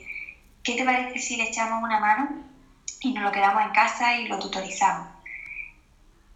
[0.61, 2.27] ¿Qué te parece si le echamos una mano
[3.01, 5.07] y nos lo quedamos en casa y lo tutorizamos?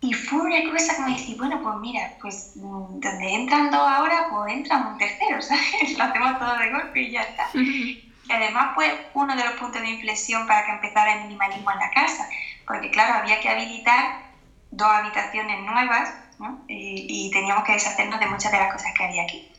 [0.02, 4.26] Y fue una cosa como decir, bueno, pues mira, pues mm, donde entran dos ahora,
[4.30, 5.96] pues entran un tercero, ¿sabes?
[5.98, 7.48] Lo hacemos todo de golpe y ya está.
[8.24, 11.80] Y además fue uno de los puntos de inflexión para que empezara el minimalismo en
[11.80, 12.30] la casa,
[12.66, 14.06] porque claro, había que habilitar
[14.70, 16.64] dos habitaciones nuevas ¿no?
[16.68, 19.51] y, y teníamos que deshacernos de muchas de las cosas que había aquí.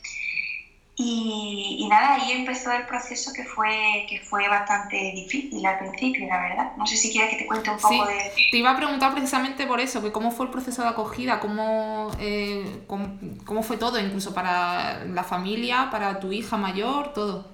[1.04, 6.40] Y, nada, ahí empezó el proceso que fue, que fue bastante difícil al principio, la
[6.40, 6.72] verdad.
[6.76, 8.32] No sé si quieres que te cuente un poco sí, de...
[8.50, 12.10] Te iba a preguntar precisamente por eso, que cómo fue el proceso de acogida, cómo,
[12.20, 17.50] eh, cómo, cómo, fue todo, incluso para la familia, para tu hija mayor, todo.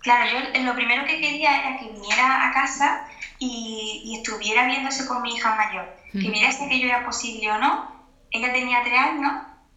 [0.00, 3.06] Claro, yo lo primero que quería era que viniera a casa
[3.38, 7.58] y, y estuviera viéndose con mi hija mayor, que viera si aquello era posible o
[7.58, 7.90] no.
[8.30, 9.32] Ella tenía tres años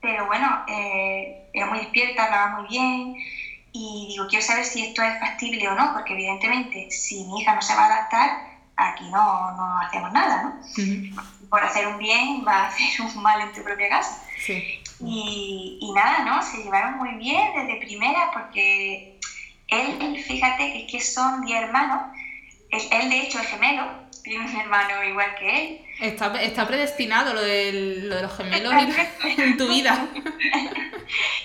[0.06, 3.16] pero bueno, eh, era muy despierta, hablaba muy bien
[3.72, 7.56] y digo, quiero saber si esto es factible o no, porque evidentemente si mi hija
[7.56, 8.30] no se va a adaptar,
[8.78, 11.50] aquí no, no hacemos nada, ¿no?
[11.50, 14.24] Por hacer un bien va a hacer un mal en tu propia casa.
[14.38, 14.82] Sí.
[15.02, 16.42] Y, y, nada, ¿no?
[16.42, 19.20] Se llevaron muy bien desde primera porque
[19.68, 22.02] él, fíjate que, que son 10 hermanos,
[22.72, 23.84] él de hecho es gemelo,
[24.24, 25.82] tiene un hermano igual que él.
[26.02, 28.74] Está, está predestinado lo, del, lo de los gemelos
[29.38, 30.08] en tu vida.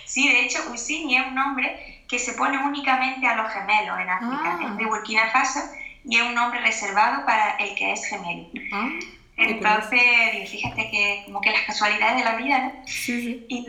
[0.05, 4.11] Sí, de hecho, Usini es un nombre que se pone únicamente a los gemelos en
[4.11, 4.67] África, ah.
[4.67, 5.61] es de Burkina Faso,
[6.05, 8.49] y es un nombre reservado para el que es gemelo.
[8.73, 8.89] Ah,
[9.37, 12.73] entonces, fíjate que como que las casualidades de la vida, ¿no?
[12.87, 13.47] Sí, sí.
[13.49, 13.67] Y,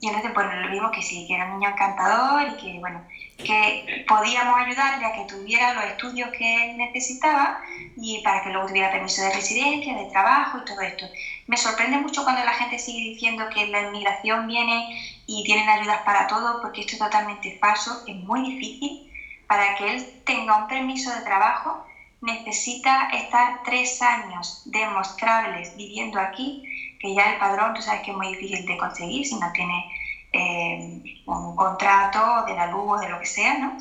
[0.00, 3.04] y, entonces, pues lo vimos que sí, que era un niño encantador y que, bueno,
[3.36, 7.60] que podíamos ayudarle a que tuviera los estudios que él necesitaba
[7.96, 11.04] y para que luego tuviera permiso de residencia, de trabajo y todo esto.
[11.48, 14.86] Me sorprende mucho cuando la gente sigue diciendo que la inmigración viene
[15.26, 19.02] y tienen ayudas para todo, porque esto es totalmente falso, es muy difícil.
[19.46, 21.82] Para que él tenga un permiso de trabajo
[22.20, 26.62] necesita estar tres años demostrables viviendo aquí,
[26.98, 29.86] que ya el padrón tú sabes que es muy difícil de conseguir si no tiene
[30.30, 30.78] eh,
[31.24, 33.74] un contrato de la luz o de lo que sea, ¿no?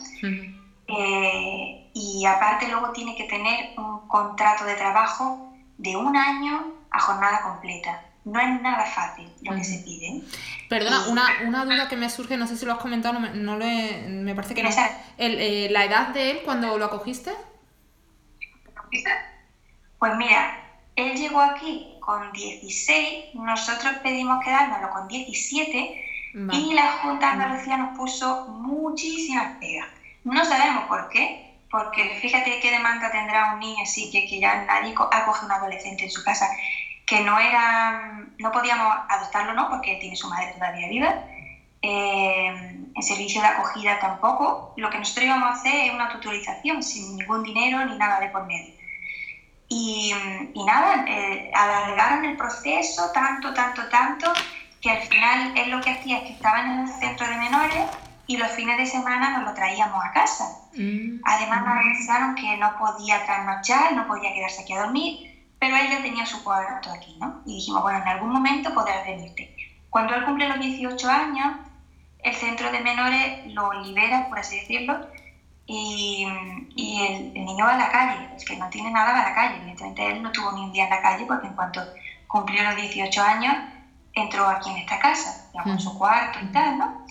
[0.87, 5.41] eh, y aparte luego tiene que tener un contrato de trabajo
[5.77, 8.01] de un año a jornada completa.
[8.25, 10.21] No es nada fácil lo que se pide.
[10.67, 13.29] Perdona, una, una, duda que me surge, no sé si lo has comentado, no me,
[13.29, 14.69] no lo he, me parece que no.
[15.17, 17.31] El, eh, ¿La edad de él cuando lo acogiste?
[19.99, 20.61] Pues mira,
[20.97, 26.05] él llegó aquí con 16, nosotros pedimos quedárnoslo con 17
[26.51, 29.87] y la Junta de Andalucía nos puso muchísimas pegas.
[30.23, 34.65] No sabemos por qué, porque fíjate qué demanda tendrá un niño así que, que ya
[34.65, 36.49] nadie acoge a un adolescente en su casa,
[37.05, 39.69] que no era, no podíamos adoptarlo, ¿no?
[39.69, 41.23] Porque tiene su madre todavía viva.
[41.81, 42.47] Eh,
[42.95, 44.73] en servicio de acogida tampoco.
[44.77, 48.29] Lo que nosotros íbamos a hacer es una tutorización sin ningún dinero ni nada de
[48.29, 48.73] por medio.
[49.69, 50.13] Y,
[50.53, 54.33] y nada, eh, alargaron el proceso tanto, tanto, tanto
[54.81, 57.85] que al final él lo que hacía es que estaba en el centro de menores
[58.27, 60.59] y los fines de semana nos lo traíamos a casa.
[60.73, 61.21] Mm.
[61.23, 65.89] Además nos avisaron que no podía trasnochar, no podía quedarse aquí a dormir, pero él
[65.89, 67.41] ya tenía su cuarto aquí, ¿no?
[67.45, 69.55] Y dijimos, bueno, en algún momento podrás venirte.
[69.89, 71.55] Cuando él cumple los 18 años,
[72.19, 75.07] el centro de menores lo libera, por así decirlo,
[75.65, 76.27] y,
[76.75, 79.29] y el, el, niño va a la calle, es que no tiene nada va a
[79.29, 79.55] la calle.
[79.57, 81.81] Evidentemente él no tuvo ni un día en la calle porque en cuanto
[82.27, 83.55] cumplió los 18 años,
[84.13, 87.06] entró aquí en esta casa, ya con su cuarto y tal, ¿no?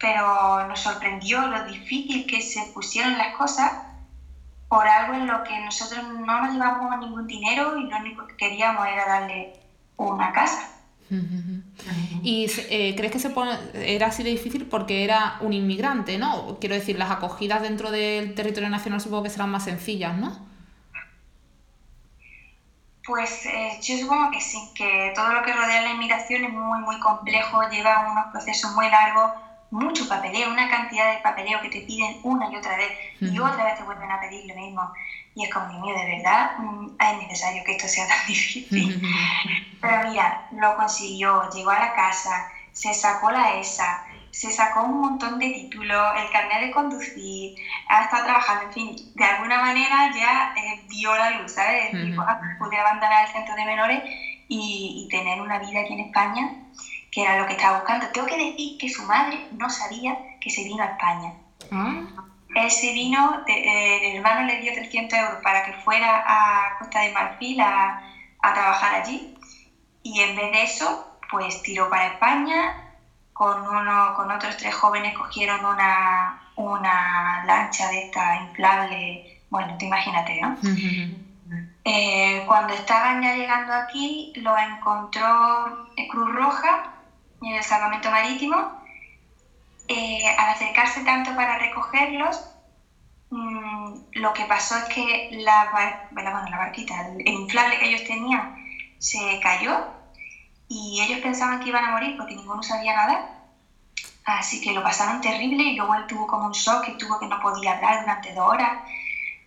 [0.00, 3.72] Pero nos sorprendió lo difícil que se pusieron las cosas
[4.68, 8.36] por algo en lo que nosotros no nos llevamos ningún dinero y lo único que
[8.36, 9.52] queríamos era darle
[9.96, 10.68] una casa.
[12.22, 16.58] ¿Y eh, crees que se pone, era así de difícil porque era un inmigrante, no?
[16.60, 20.48] Quiero decir, las acogidas dentro del territorio nacional supongo que serán más sencillas, ¿no?
[23.04, 26.78] Pues eh, yo supongo que sí, que todo lo que rodea la inmigración es muy,
[26.80, 29.32] muy complejo, lleva unos procesos muy largos,
[29.70, 33.64] mucho papeleo, una cantidad de papeleo que te piden una y otra vez y otra
[33.64, 34.92] vez te vuelven a pedir lo mismo.
[35.34, 39.00] Y es como, Dios mío, de verdad mm, es necesario que esto sea tan difícil.
[39.80, 45.00] Pero mira, lo consiguió, llegó a la casa, se sacó la ESA, se sacó un
[45.00, 47.56] montón de títulos, el carnet de conducir,
[47.88, 51.90] ha estado trabajando, en fin, de alguna manera ya eh, vio la luz, ¿sabes?
[51.90, 54.02] Pude abandonar el centro de menores
[54.48, 56.50] y, y, tener una vida aquí en España,
[57.10, 58.08] que era lo que estaba buscando.
[58.08, 61.32] Tengo que decir que su madre no sabía que se vino a España.
[61.72, 62.02] ¿Ah?
[62.54, 67.00] Él se vino, eh, el hermano le dio 300 euros para que fuera a Costa
[67.00, 68.02] de Marfil a,
[68.42, 69.36] a trabajar allí
[70.02, 72.74] y en vez de eso, pues tiró para España,
[73.32, 79.86] con, uno, con otros tres jóvenes cogieron una, una lancha de esta inflable, bueno, te
[79.86, 80.56] imagínate, ¿no?
[81.82, 86.99] Eh, cuando estaban ya llegando aquí, lo encontró Cruz Roja
[87.42, 88.56] en el salvamento marítimo.
[89.88, 92.40] Eh, al acercarse tanto para recogerlos,
[93.30, 95.70] mm, lo que pasó es que la,
[96.12, 98.54] bueno, la barquita, el inflable que ellos tenían,
[98.98, 99.86] se cayó
[100.68, 103.36] y ellos pensaban que iban a morir porque ninguno sabía nada.
[104.24, 107.26] Así que lo pasaron terrible y luego él tuvo como un shock y tuvo que
[107.26, 108.78] no podía hablar durante dos horas.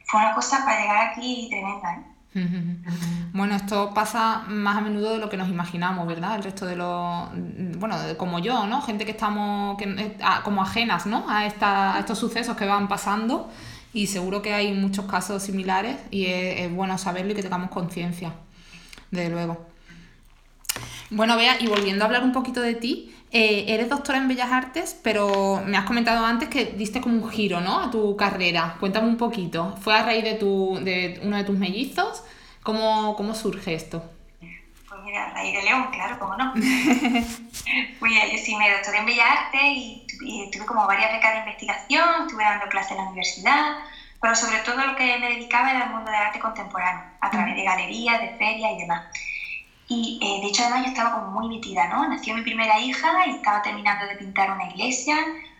[0.06, 1.94] Fue una cosa para llegar aquí tremenda.
[1.96, 2.13] ¿eh?
[3.34, 6.36] Bueno, esto pasa más a menudo de lo que nos imaginamos, ¿verdad?
[6.36, 7.30] El resto de los,
[7.78, 8.82] bueno, como yo, ¿no?
[8.82, 11.26] Gente que estamos que, eh, como ajenas, ¿no?
[11.30, 13.50] A, esta, a estos sucesos que van pasando
[13.94, 17.70] y seguro que hay muchos casos similares y es, es bueno saberlo y que tengamos
[17.70, 18.34] conciencia,
[19.12, 19.73] desde luego.
[21.10, 24.52] Bueno, Bea, y volviendo a hablar un poquito de ti, eh, eres doctora en Bellas
[24.52, 27.80] Artes, pero me has comentado antes que diste como un giro, ¿no?
[27.80, 28.76] A tu carrera.
[28.80, 29.76] Cuéntame un poquito.
[29.82, 32.24] ¿Fue a raíz de, tu, de uno de tus mellizos?
[32.62, 34.04] ¿Cómo, cómo surge esto?
[34.40, 36.54] Pues mira, a raíz de León, claro, cómo no.
[38.00, 41.40] pues yo sí me doctoré en Bellas Artes y, y tuve como varias becas de
[41.40, 43.78] investigación, estuve dando clases en la universidad,
[44.22, 47.56] pero sobre todo lo que me dedicaba era al mundo del arte contemporáneo, a través
[47.56, 49.06] de galerías, de ferias y demás.
[49.88, 52.08] Y eh, de hecho, además, yo estaba como muy metida, ¿no?
[52.08, 55.16] Nació mi primera hija y estaba terminando de pintar una iglesia,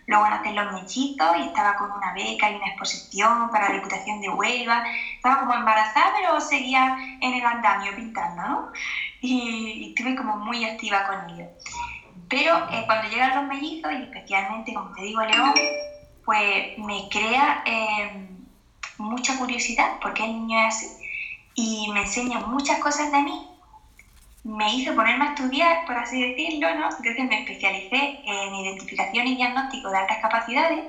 [0.06, 4.20] luego nacen los mellizos y estaba con una beca y una exposición para la Diputación
[4.20, 4.82] de Huelva.
[5.14, 8.70] Estaba como embarazada, pero seguía en el andamio pintando, ¿no?
[9.20, 11.46] Y, estuve como muy activa con ello.
[12.28, 15.52] Pero eh, cuando llegan los mellizos, y especialmente, como te digo, León,
[16.24, 18.26] pues me crea eh,
[18.96, 20.86] mucha curiosidad, porque el niño es así,
[21.54, 23.53] y me enseña muchas cosas de mí
[24.44, 26.84] me hizo ponerme a estudiar, por así decirlo, ¿no?
[26.84, 30.84] Entonces me especialicé en identificación y diagnóstico de altas capacidades.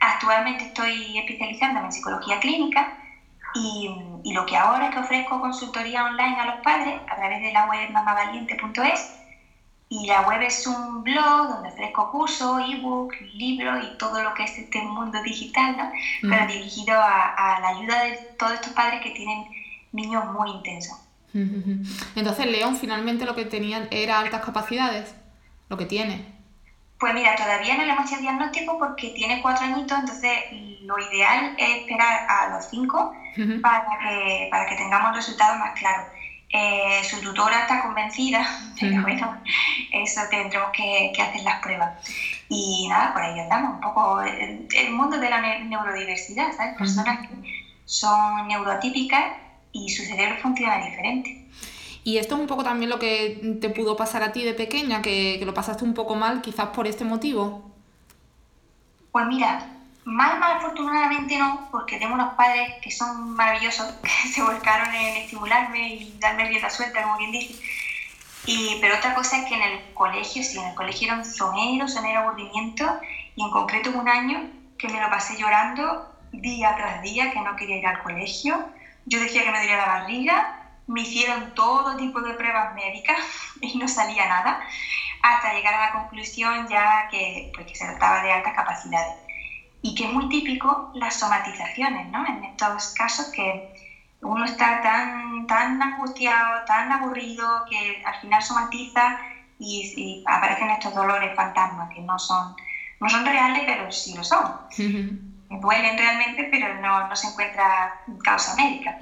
[0.00, 2.98] Actualmente estoy especializándome en psicología clínica
[3.54, 3.90] y,
[4.24, 7.52] y, lo que ahora es que ofrezco consultoría online a los padres a través de
[7.52, 9.10] la web mamavaliente.es
[9.88, 14.44] y la web es un blog donde ofrezco cursos, ebook, libros y todo lo que
[14.44, 15.90] es este mundo digital, ¿no?
[16.28, 16.48] pero mm.
[16.48, 19.46] dirigido a, a la ayuda de todos estos padres que tienen
[19.92, 21.05] niños muy intensos.
[22.14, 25.14] Entonces, León finalmente lo que tenía era altas capacidades,
[25.68, 26.36] lo que tiene.
[26.98, 30.32] Pues mira, todavía no le hemos hecho diagnóstico porque tiene cuatro añitos, entonces
[30.82, 33.12] lo ideal es esperar a los cinco
[33.60, 36.06] para, que, para que tengamos resultados más claros.
[36.48, 38.48] Eh, su tutora está convencida,
[38.80, 39.42] pero bueno,
[39.92, 42.08] eso tendremos que, que, hacer las pruebas.
[42.48, 46.78] Y nada, por ahí andamos, un poco el, el mundo de la neurodiversidad, ¿sabes?
[46.78, 49.32] Personas que son neuroatípicas
[49.84, 51.46] y su cerebro funciona diferente.
[52.04, 55.02] Y esto es un poco también lo que te pudo pasar a ti de pequeña,
[55.02, 57.70] que, que lo pasaste un poco mal quizás por este motivo.
[59.10, 59.66] Pues mira,
[60.04, 65.16] mal, mal afortunadamente no, porque tengo unos padres que son maravillosos, que se volcaron en
[65.16, 67.60] estimularme y darme bien la suerte, como quien dice.
[68.46, 71.24] Y, pero otra cosa es que en el colegio, sí, en el colegio era un
[71.24, 72.84] sonero, sonero aburrimiento,
[73.34, 74.48] y en concreto un año
[74.78, 78.64] que me lo pasé llorando día tras día, que no quería ir al colegio,
[79.06, 80.52] yo decía que me dolía la barriga,
[80.86, 83.18] me hicieron todo tipo de pruebas médicas
[83.60, 84.58] y no salía nada,
[85.22, 89.14] hasta llegar a la conclusión ya que, pues, que se trataba de altas capacidades.
[89.82, 92.26] Y que es muy típico las somatizaciones, ¿no?
[92.26, 93.62] En estos casos que
[94.20, 99.16] uno está tan, tan angustiado, tan aburrido, que al final somatiza
[99.58, 102.54] y, aparecen estos dolores fantasmas que no son,
[102.98, 104.42] no son reales, pero sí lo son.
[105.48, 107.94] Duelen realmente, pero no, no se encuentra
[108.24, 108.98] causa médica.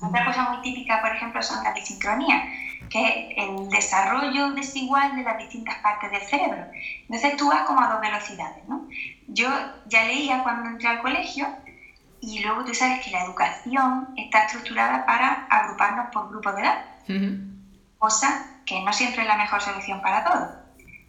[0.00, 2.42] Otra cosa muy típica, por ejemplo, son las disincronías,
[2.90, 6.66] que es el desarrollo desigual de las distintas partes del cerebro.
[7.02, 8.82] Entonces tú vas como a dos velocidades, ¿no?
[9.28, 9.48] Yo
[9.86, 11.46] ya leía cuando entré al colegio
[12.20, 16.78] y luego tú sabes que la educación está estructurada para agruparnos por grupos de edad,
[17.98, 20.48] cosa que no siempre es la mejor solución para todos.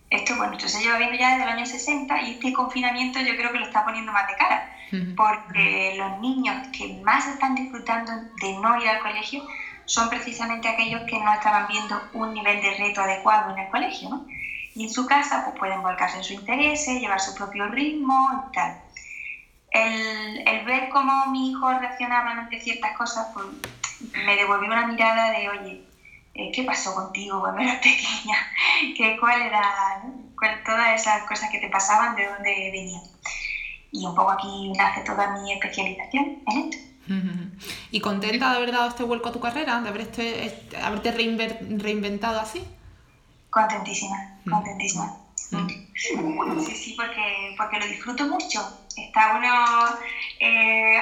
[0.09, 3.35] Esto, bueno, esto se lleva viendo ya desde el año 60 y este confinamiento yo
[3.35, 4.69] creo que lo está poniendo más de cara
[5.15, 9.43] porque los niños que más están disfrutando de no ir al colegio
[9.85, 14.09] son precisamente aquellos que no estaban viendo un nivel de reto adecuado en el colegio,
[14.09, 14.25] ¿no?
[14.73, 18.51] Y en su casa pues pueden volcarse en su interés, llevar su propio ritmo y
[18.51, 18.77] tal.
[19.71, 23.45] El, el, ver cómo mi hijo reaccionaba ante ciertas cosas pues,
[24.25, 25.83] me devolvió una mirada de, oye,
[26.35, 28.37] eh, ¿qué pasó contigo cuando eras pequeña?
[28.95, 30.03] ¿Qué, ¿Cuál era
[30.65, 33.01] todas esas cosas que te pasaban, de dónde venían?
[33.95, 36.77] y un poco aquí nace toda mi especialización en esto.
[37.91, 42.39] ¿Y contenta de haber dado este vuelco a tu carrera, de haberte, este, haberte reinventado
[42.39, 42.63] así?
[43.49, 45.17] Contentísima, contentísima.
[45.95, 48.59] Sí, sí, porque, porque lo disfruto mucho.
[48.97, 49.97] Está uno
[50.39, 50.97] eh,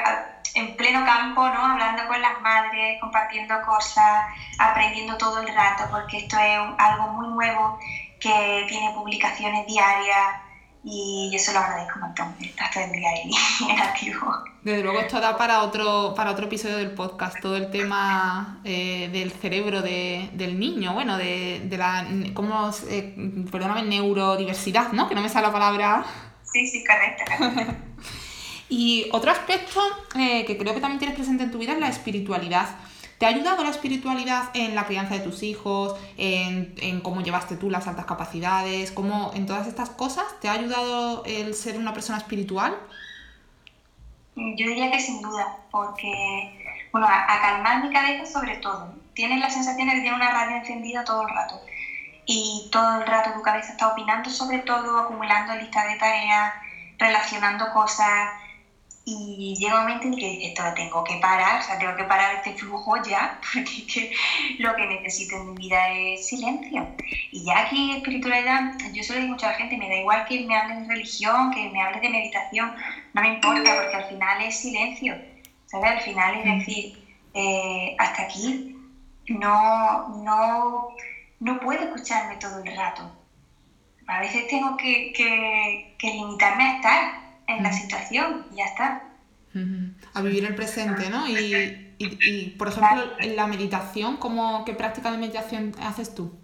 [0.56, 1.66] en pleno campo, ¿no?
[1.66, 4.26] Hablando con las madres, compartiendo cosas,
[4.60, 7.80] aprendiendo todo el rato, porque esto es algo muy nuevo
[8.20, 10.41] que tiene publicaciones diarias
[10.86, 13.32] y yo se lo agradezco un montón, estás todo el día ahí
[13.70, 14.34] en activo.
[14.62, 19.10] Desde luego esto da para otro, para otro episodio del podcast, todo el tema eh,
[19.12, 23.16] del cerebro de, del niño, bueno, de, de la, ¿cómo, eh,
[23.51, 25.08] perdóname, neurodiversidad, ¿no?
[25.08, 26.06] Que no me sale la palabra.
[26.43, 27.74] Sí, sí, correcto.
[28.76, 29.80] y otro aspecto
[30.15, 32.69] eh, que creo que también tienes presente en tu vida es la espiritualidad.
[33.19, 37.69] ¿Te ha ayudado la espiritualidad en la crianza de tus hijos, en, cómo llevaste tú
[37.69, 40.26] las altas capacidades, cómo en todas estas cosas?
[40.41, 42.76] ¿Te ha ayudado el ser una persona espiritual?
[44.36, 48.91] Yo diría que sin duda, porque, bueno, a, calmar mi cabeza sobre todo.
[49.13, 51.61] Tienes la sensación de que tienes una radio encendida todo el rato
[52.26, 56.53] y todo el rato tu cabeza está opinando sobre todo, acumulando listas de tareas,
[56.97, 58.30] relacionando cosas,
[59.06, 62.36] y llega un momento en que esto tengo que parar, o sea, tengo que parar
[62.36, 64.14] este flujo ya, porque
[64.60, 66.88] lo que necesito en mi vida es silencio.
[67.32, 70.26] Y ya aquí espiritualidad, yo se lo digo mucho a la gente, me da igual
[70.26, 72.74] que me hablen de religión, que me hablen de meditación,
[73.14, 75.16] no me importa, porque al final es silencio,
[75.66, 75.91] ¿sabes?
[75.91, 78.78] Al final es decir, eh, hasta aquí
[79.28, 80.89] no, no,
[81.41, 83.12] no puedo escucharme todo el rato.
[84.08, 89.03] A veces tengo que, que, que limitarme a estar en la situación y ya está.
[90.13, 91.27] A vivir el presente, ¿no?
[91.27, 96.35] Y, y, por ejemplo, en la meditación, ¿cómo, ¿qué práctica de meditación haces tú?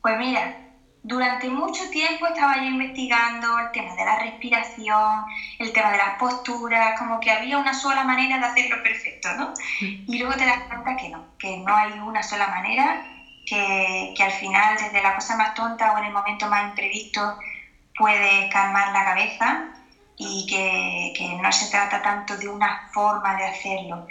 [0.00, 0.56] Pues mira,
[1.02, 5.24] durante mucho tiempo estaba yo investigando el tema de la respiración,
[5.58, 9.52] el tema de las posturas, como que había una sola manera de hacerlo perfecto, ¿no?
[9.80, 13.02] Y luego te das cuenta que no, que no hay una sola manera,
[13.46, 17.38] que, que al final, desde la cosa más tonta o en el momento más imprevisto,
[18.00, 19.66] puede calmar la cabeza
[20.16, 24.06] y que, que, no se trata tanto de una forma de hacerlo.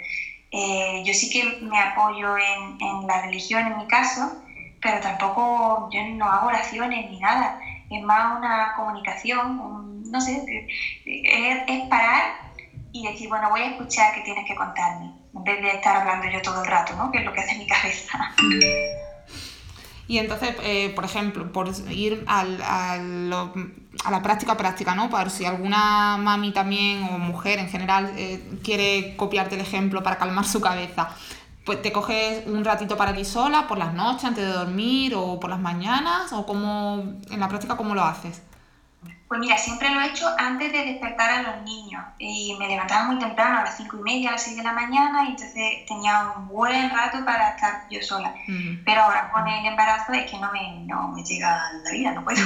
[0.50, 4.32] Eh, yo sí que me apoyo en, en, la religión en mi caso,
[4.80, 7.58] pero tampoco yo no hago oraciones ni nada.
[7.90, 10.44] Es más una comunicación, no sé,
[11.04, 12.34] es, es, parar
[12.92, 16.28] y decir, bueno, voy a escuchar qué tienes que contarme, en vez de estar hablando
[16.28, 17.10] yo todo el rato, ¿no?
[17.10, 18.18] Que es lo que hace mi cabeza.
[20.10, 25.08] Y entonces, eh, por ejemplo, por ir al, al, a la práctica práctica, ¿no?
[25.08, 30.18] Para si alguna mami también o mujer en general eh, quiere copiarte el ejemplo para
[30.18, 31.10] calmar su cabeza,
[31.64, 35.38] pues te coges un ratito para ti sola, por las noches, antes de dormir o
[35.38, 38.42] por las mañanas, o cómo, en la práctica, ¿cómo lo haces?
[39.30, 42.02] Pues mira, siempre lo he hecho antes de despertar a los niños.
[42.18, 44.72] Y me levantaba muy temprano, a las cinco y media, a las seis de la
[44.72, 48.34] mañana, y entonces tenía un buen rato para estar yo sola.
[48.84, 52.24] Pero ahora con el embarazo es que no me, no me llega la vida, no
[52.24, 52.44] puedo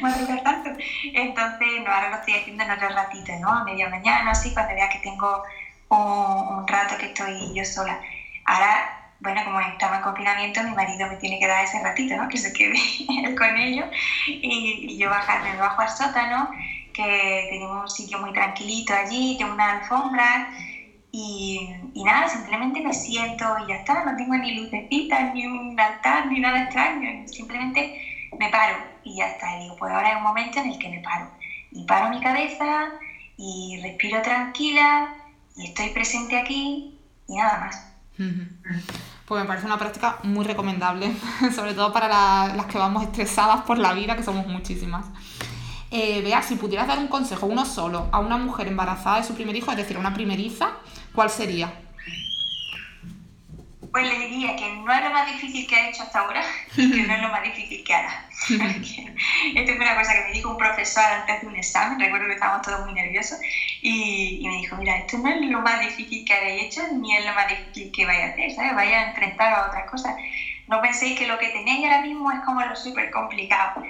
[0.00, 0.70] madrugar tanto.
[1.12, 3.50] Entonces, no, ahora lo estoy haciendo en otro ratito, ¿no?
[3.50, 5.42] A media mañana, así, cuando vea que tengo
[5.90, 5.98] un,
[6.58, 8.00] un rato que estoy yo sola.
[8.46, 12.28] Ahora bueno, como estamos en confinamiento, mi marido me tiene que dar ese ratito, ¿no?
[12.28, 12.78] Que se quede
[13.24, 13.88] él con ellos
[14.28, 16.48] y, yo bajarme bajo al sótano,
[16.92, 20.48] que tenemos un sitio muy tranquilito allí, tengo una alfombra
[21.10, 25.78] y, y, nada, simplemente me siento y ya está, no tengo ni lucecitas, ni un
[25.78, 29.56] altar, ni nada extraño, simplemente me paro y ya está.
[29.56, 31.28] Y digo, pues ahora es un momento en el que me paro.
[31.72, 32.92] Y paro mi cabeza
[33.36, 35.16] y respiro tranquila
[35.56, 36.96] y estoy presente aquí
[37.26, 37.92] y nada más.
[39.26, 41.12] Pues me parece una práctica muy recomendable,
[41.54, 45.04] sobre todo para las que vamos estresadas por la vida, que somos muchísimas.
[45.90, 49.34] Eh, vea, si pudieras dar un consejo, uno solo, a una mujer embarazada de su
[49.34, 50.70] primer hijo, es decir, a una primeriza,
[51.12, 51.85] ¿cuál sería?
[53.96, 56.42] Pues le diría que no es lo más difícil que ha hecho hasta ahora
[56.76, 58.26] y que no es lo más difícil que hará.
[58.50, 62.34] Esto es una cosa que me dijo un profesor antes de un examen, recuerdo que
[62.34, 63.38] estábamos todos muy nerviosos,
[63.80, 67.16] y, y, me dijo, mira, esto no es lo más difícil que habéis hecho, ni
[67.16, 68.74] es lo más difícil que vaya a hacer, ¿sabes?
[68.74, 70.14] Vaya a enfrentar a otras cosas.
[70.66, 73.82] No penséis que lo que tenéis ahora mismo es como lo súper complicado.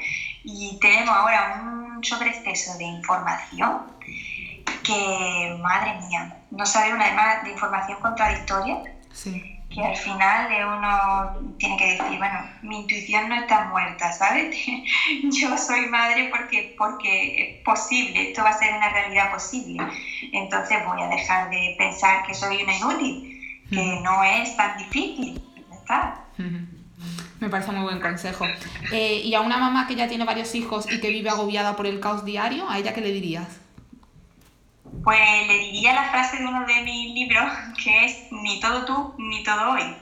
[0.44, 3.80] Y tenemos ahora un sobreexceso de información
[4.84, 8.78] que, madre mía, no sabe una de información contradictoria.
[9.10, 10.48] Sí que al final
[10.78, 14.56] uno tiene que decir, bueno, mi intuición no está muerta, ¿sabes?
[15.22, 19.84] Yo soy madre porque, porque es posible, esto va a ser una realidad posible.
[20.32, 25.42] Entonces voy a dejar de pensar que soy una inútil, que no es tan difícil.
[25.72, 26.24] ¿Está?
[27.40, 28.44] Me parece muy buen consejo.
[28.92, 31.86] Eh, y a una mamá que ya tiene varios hijos y que vive agobiada por
[31.86, 33.60] el caos diario, ¿a ella qué le dirías?
[35.02, 37.50] Pues le diría la frase de uno de mis libros,
[37.82, 39.96] que es ni todo tú, ni todo hoy.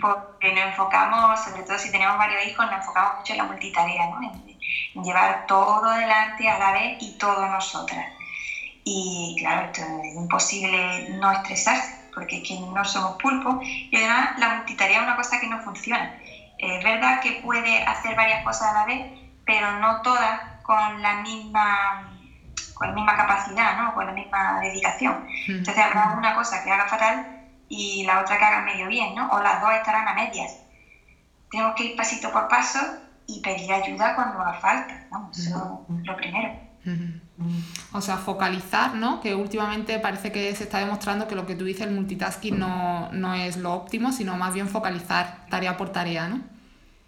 [0.00, 4.06] Porque nos enfocamos, sobre todo si tenemos varios hijos, nos enfocamos mucho en la multitarea,
[4.06, 4.22] ¿no?
[4.22, 8.06] en, llevar todo adelante a la vez y todo nosotras.
[8.84, 14.38] Y claro, esto es imposible no estresarse, porque es que no somos pulpos y además
[14.38, 16.18] la multitarea es una cosa que no funciona.
[16.56, 19.06] Es verdad que puede hacer varias cosas a la vez,
[19.44, 22.17] pero no todas con la misma
[22.78, 23.94] con la misma capacidad, ¿no?
[23.94, 25.26] con la misma dedicación.
[25.48, 27.26] Entonces habrá una cosa que haga fatal
[27.68, 29.28] y la otra que haga medio bien, ¿no?
[29.30, 30.58] o las dos estarán a medias.
[31.50, 32.78] Tenemos que ir pasito por paso
[33.26, 35.30] y pedir ayuda cuando haga falta, ¿no?
[35.34, 36.68] eso es lo primero.
[37.92, 39.20] O sea, focalizar, ¿no?
[39.20, 43.10] Que últimamente parece que se está demostrando que lo que tú dices, el multitasking, no,
[43.12, 46.40] no es lo óptimo, sino más bien focalizar tarea por tarea, ¿no?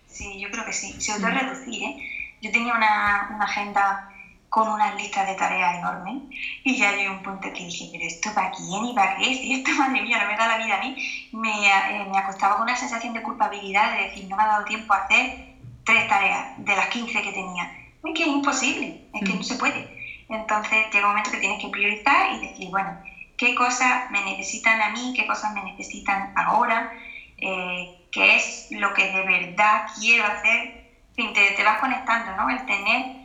[0.06, 1.00] Sí, yo creo que sí.
[1.00, 1.96] Sobre todo reducir, ¿eh?
[2.42, 4.09] Yo tenía una, una agenda
[4.50, 6.22] con unas listas de tareas enormes
[6.64, 9.52] y ya hay un punto que dije, pero esto para quién y para qué, si
[9.54, 10.94] esto, madre mía, no me da la vida a mí,
[11.32, 14.64] me, eh, me acostaba con una sensación de culpabilidad de decir, no me ha dado
[14.64, 15.36] tiempo a hacer
[15.84, 17.70] tres tareas de las 15 que tenía.
[18.02, 19.90] Es que es imposible, es que no se puede.
[20.28, 22.98] Entonces llega un momento que tienes que priorizar y decir, bueno,
[23.36, 25.12] ¿qué cosas me necesitan a mí?
[25.16, 26.90] ¿Qué cosas me necesitan ahora?
[27.36, 30.60] Eh, ¿Qué es lo que de verdad quiero hacer?
[31.08, 32.48] En fin, te, te vas conectando, ¿no?
[32.50, 33.19] El tener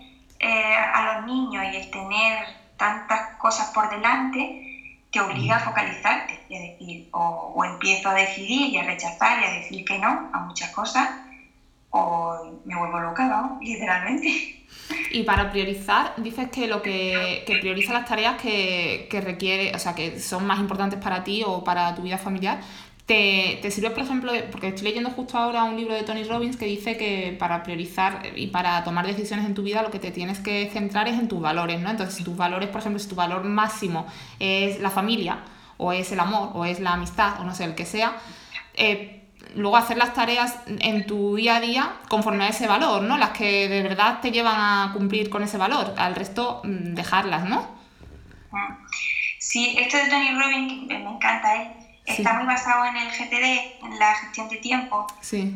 [0.46, 2.46] eh, a los niños y el tener
[2.78, 8.74] tantas cosas por delante te obliga a focalizarte y a decir, o, empiezo a decidir
[8.74, 11.10] y a rechazar y a decir que no a muchas cosas,
[11.90, 13.58] o me vuelvo loca, ¿no?
[13.64, 14.68] literalmente.
[15.12, 19.80] Y para priorizar, dices que lo que, que prioriza las tareas que, que, requiere, o
[19.80, 22.60] sea, que son más importantes para ti o para tu vida familiar,
[23.06, 26.58] te, te, sirve, por ejemplo, porque estoy leyendo justo ahora un libro de Tony Robbins
[26.58, 30.10] que dice que para priorizar y para tomar decisiones en tu vida lo que te
[30.12, 31.92] tienes que centrar es en tus valores, ¿no?
[31.92, 34.08] Entonces, si tus valores, por ejemplo, si tu valor máximo
[34.40, 35.38] es la familia,
[35.78, 38.16] o es el amor, o es la amistad, o no sé, el que sea,
[38.74, 39.22] eh,
[39.56, 43.18] luego hacer las tareas en tu día a día conforme a ese valor, ¿no?
[43.18, 47.46] Las que de verdad te llevan a cumplir con ese valor, al resto mm, dejarlas,
[47.46, 47.76] ¿no?
[49.38, 51.85] Sí, esto de Tony Robbins me encanta, ¿eh?
[52.06, 55.08] Está muy basado en el GTD, en la gestión de tiempo,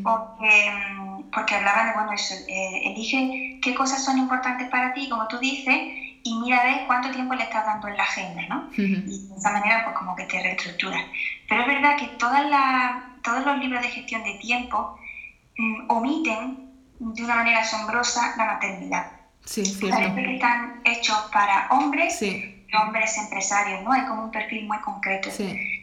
[0.04, 5.10] porque, mm, porque hablaban de, bueno, eso, eh, elige qué cosas son importantes para ti,
[5.10, 5.78] como tú dices,
[6.24, 8.70] y mira a cuánto tiempo le estás dando en la agenda, ¿no?
[8.76, 11.04] Y de esa manera, pues como que te reestructuras.
[11.48, 12.44] Pero es verdad que todas
[13.22, 14.98] todos los libros de gestión de tiempo
[15.58, 16.70] mm, omiten
[17.00, 19.12] de una manera asombrosa la maternidad.
[19.46, 22.22] Sí, Parece que están hechos para hombres,
[22.84, 23.92] hombres empresarios, ¿no?
[23.92, 25.32] Hay como un perfil muy concreto.
[25.32, 25.79] Sí.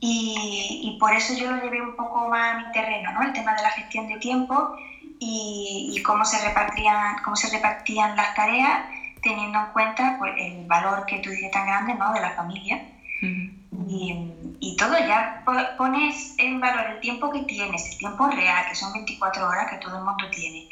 [0.00, 3.22] Y, y, por eso yo lo llevé un poco más a mi terreno, ¿no?
[3.22, 4.76] El tema de la gestión de tiempo
[5.18, 8.88] y, y cómo, se repartían, cómo se repartían las tareas
[9.22, 12.12] teniendo en cuenta pues, el valor que tú dices tan grande, ¿no?
[12.12, 12.80] De la familia.
[13.20, 15.42] y, y, todo ya
[15.76, 19.78] pones en valor el tiempo que tienes, el tiempo real, que son 24 horas que
[19.78, 20.68] todo el mundo tiene.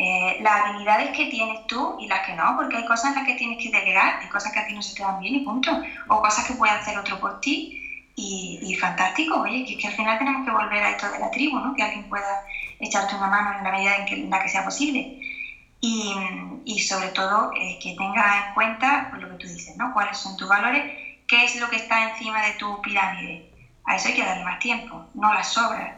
[0.00, 3.26] Eh, las habilidades que tienes tú y las que no, porque hay cosas en las
[3.26, 5.40] que tienes que delegar, hay cosas que a ti no se te dan bien y
[5.40, 7.77] punto, o cosas que puede hacer otro por ti
[8.20, 11.60] y, fantástico, oye, que, que, al final tenemos que volver a esto de la tribu,
[11.60, 11.72] ¿no?
[11.74, 12.42] Que alguien pueda
[12.80, 15.20] echarte una mano en la medida en, que, la que sea posible.
[15.80, 16.12] Y,
[16.64, 19.92] y sobre todo eh, que tenga en cuenta pues, lo que tú dices, ¿no?
[19.92, 20.82] Cuáles son tus valores,
[21.28, 23.52] qué es lo que está encima de tu pirámide.
[23.84, 25.94] A eso hay que darle más tiempo, no las sobras.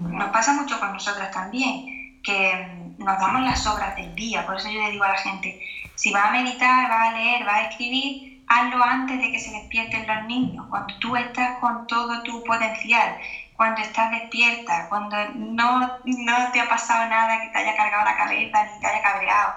[0.00, 4.44] Nos pasa mucho con nosotras también, que nos damos las sobras del día.
[4.44, 5.60] Por eso yo le digo a la gente,
[5.94, 9.52] si va a meditar, va a leer, va a escribir, hazlo antes de que se
[9.52, 13.16] despierten los niños, cuando tú estás con todo tu potencial,
[13.52, 18.16] cuando estás despierta, cuando no, no te ha pasado nada que te haya cargado la
[18.16, 19.54] cabeza ni te haya cabreado.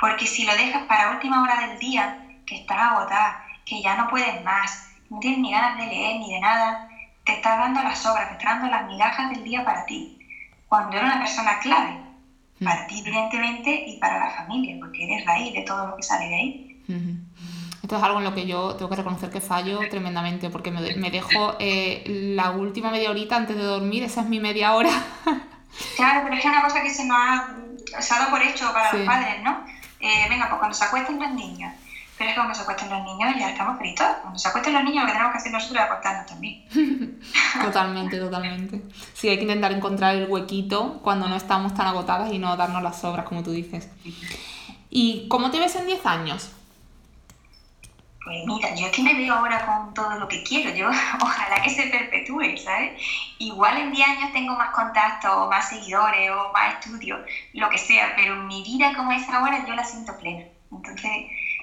[0.00, 2.16] Porque si lo dejas para última hora del día,
[2.46, 6.32] que estás agotada, que ya no puedes más, no tienes ni ganas de leer ni
[6.32, 6.88] de nada,
[7.24, 10.16] te estás dando las obras, te estás dando las migajas del día para ti.
[10.66, 12.00] Cuando eres una persona clave,
[12.62, 16.26] para ti evidentemente y para la familia, porque eres raíz de todo lo que sale
[16.28, 16.62] de ahí.
[17.82, 20.94] Esto es algo en lo que yo tengo que reconocer que fallo tremendamente, porque me,
[20.96, 22.04] me dejo eh,
[22.34, 24.90] la última media horita antes de dormir, esa es mi media hora.
[25.96, 28.92] claro, pero es que es una cosa que se nos ha, dado por hecho para
[28.92, 29.64] los padres, ¿no?
[29.98, 31.72] Eh, venga, pues cuando se acuesten los niños,
[32.16, 34.06] pero es que cuando se acuesten los niños ya estamos fritos.
[34.20, 36.64] Cuando se acuesten los niños lo que tenemos que hacer nosotros es acostarnos también.
[37.64, 38.82] totalmente, totalmente.
[39.12, 42.80] Sí, hay que intentar encontrar el huequito cuando no estamos tan agotadas y no darnos
[42.80, 43.88] las sobras, como tú dices.
[44.88, 46.52] ¿Y cómo te ves en 10 años?
[48.24, 50.88] Pues mira, yo es que me veo ahora con todo lo que quiero, yo
[51.20, 52.92] ojalá que se perpetúe, ¿sabes?
[53.38, 57.20] Igual en 10 años tengo más contactos, o más seguidores, o más estudios,
[57.52, 60.44] lo que sea, pero mi vida como es ahora yo la siento plena.
[60.70, 61.10] Entonces,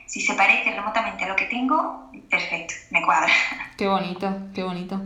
[0.06, 3.32] si se parece remotamente a lo que tengo, perfecto, me cuadra.
[3.78, 5.00] Qué bonito, qué bonito.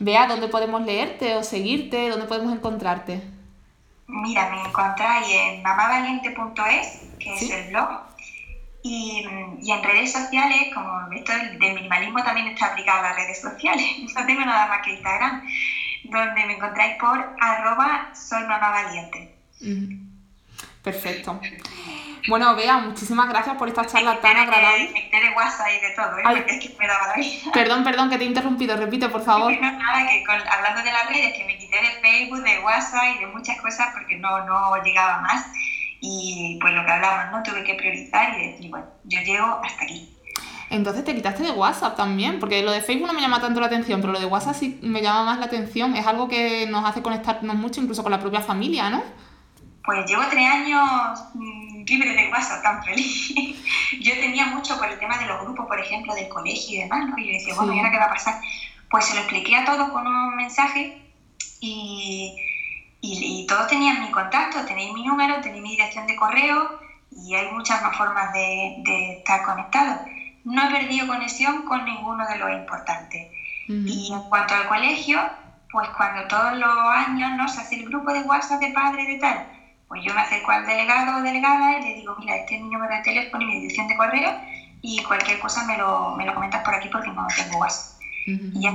[0.00, 2.08] Vea, ¿dónde podemos leerte o seguirte?
[2.08, 3.22] ¿Dónde podemos encontrarte?
[4.08, 8.07] Mira, me encontráis en mamavaliente.es, que es el blog,
[8.82, 9.26] y,
[9.60, 13.86] y, en redes sociales, como esto del, minimalismo también está aplicado a las redes sociales,
[14.14, 15.42] no tengo nada más que Instagram,
[16.04, 19.34] donde me encontráis por arroba soy mamá valiente.
[20.82, 21.40] Perfecto.
[22.28, 24.90] Bueno, Bea, muchísimas gracias por esta charla tan agradable.
[24.92, 26.22] Me de WhatsApp y de todo, ¿eh?
[26.22, 27.50] porque es que me daba la vida.
[27.52, 29.52] Perdón, perdón, que te he interrumpido, repite, por favor.
[29.52, 33.18] No, nada, que hablando de las redes, que me quité de Facebook, de WhatsApp y
[33.18, 35.46] de muchas cosas porque no, no llegaba más.
[36.00, 37.42] Y pues lo que hablamos, ¿no?
[37.42, 40.14] Tuve que priorizar y decir, bueno, yo llego hasta aquí.
[40.70, 43.66] Entonces te quitaste de WhatsApp también, porque lo de Facebook no me llama tanto la
[43.66, 45.96] atención, pero lo de WhatsApp sí me llama más la atención.
[45.96, 49.02] Es algo que nos hace conectarnos mucho, incluso con la propia familia, ¿no?
[49.84, 53.34] Pues llevo tres años mm, libre de WhatsApp, tan feliz.
[54.00, 57.08] yo tenía mucho por el tema de los grupos, por ejemplo, del colegio y demás,
[57.08, 57.16] ¿no?
[57.16, 58.34] Y yo decía, bueno, ¿y ahora qué va a pasar?
[58.90, 61.02] Pues se lo expliqué a todos con un mensaje
[61.60, 62.36] y
[63.00, 66.80] y, todos tenían mi contacto, tenéis mi número, tenéis mi dirección de correo
[67.10, 70.00] y hay muchas más formas de, estar conectados.
[70.44, 73.28] No he perdido conexión con ninguno de los importantes.
[73.68, 75.20] Y en cuanto al colegio,
[75.70, 77.46] pues cuando todos los años ¿no?
[77.48, 79.46] se hace el grupo de WhatsApp de padres de tal,
[79.86, 82.70] pues yo me acerco al delegado o delegada y le digo, mira, este es mi
[82.70, 84.30] número de teléfono y mi dirección de correo
[84.80, 88.00] y cualquier cosa me lo, me lo comentas por aquí porque no tengo WhatsApp.
[88.26, 88.72] Y ya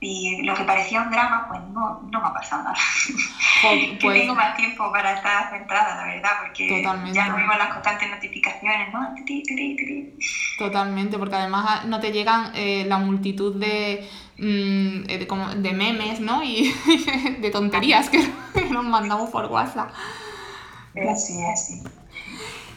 [0.00, 2.76] y lo que parecía un drama, pues no, no me ha pasado nada.
[3.62, 6.82] que pues tengo más tiempo para estar centrada, la verdad, porque
[7.12, 9.14] ya no vemos las constantes notificaciones, ¿no?
[10.58, 16.42] Totalmente, porque además no te llegan eh, la multitud de, mm, de, de, memes, ¿no?
[16.42, 16.72] Y
[17.40, 18.24] de tonterías que
[18.70, 19.90] nos mandamos por WhatsApp.
[20.94, 21.82] Sí, sí.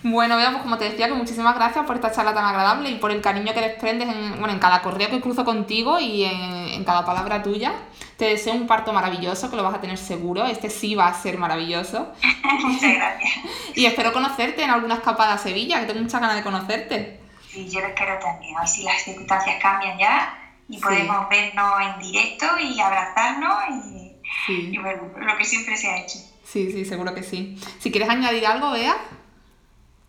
[0.04, 2.95] Bueno, veamos, pues como te decía, que muchísimas gracias por esta charla tan agradable y
[2.95, 6.84] por el cariño que desprendes en, bueno, en cada correo que cruzo contigo y en,
[6.86, 7.74] cada palabra tuya.
[8.18, 10.45] Te deseo un parto maravilloso, que lo vas a tener seguro.
[10.45, 12.12] Este sí va a ser maravilloso.
[12.64, 13.32] Muchas gracias.
[13.76, 17.20] y espero conocerte en alguna escapada a Sevilla, que tengo muchas ganas de conocerte.
[17.47, 18.56] Sí, yo lo espero también.
[18.58, 20.38] Hoy si las circunstancias cambian ya
[20.68, 24.16] y podemos vernos en directo y abrazarnos y,
[24.47, 26.18] y bueno, lo que siempre se ha hecho.
[26.43, 27.62] Sí, sí, seguro que sí.
[27.80, 28.97] Si quieres añadir algo, Bea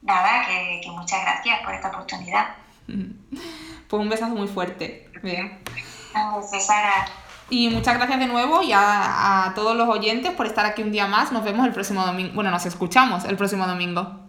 [0.02, 2.48] nada, que, muchas gracias por esta oportunidad.
[3.88, 5.10] Pues un besazo muy fuerte.
[5.22, 5.58] Vea.
[6.66, 7.06] Sara.
[7.50, 10.92] Y muchas gracias de nuevo y a, a todos los oyentes por estar aquí un
[10.92, 11.30] día más.
[11.30, 12.32] Nos vemos el próximo domingo.
[12.32, 14.21] Bueno, nos escuchamos el próximo domingo.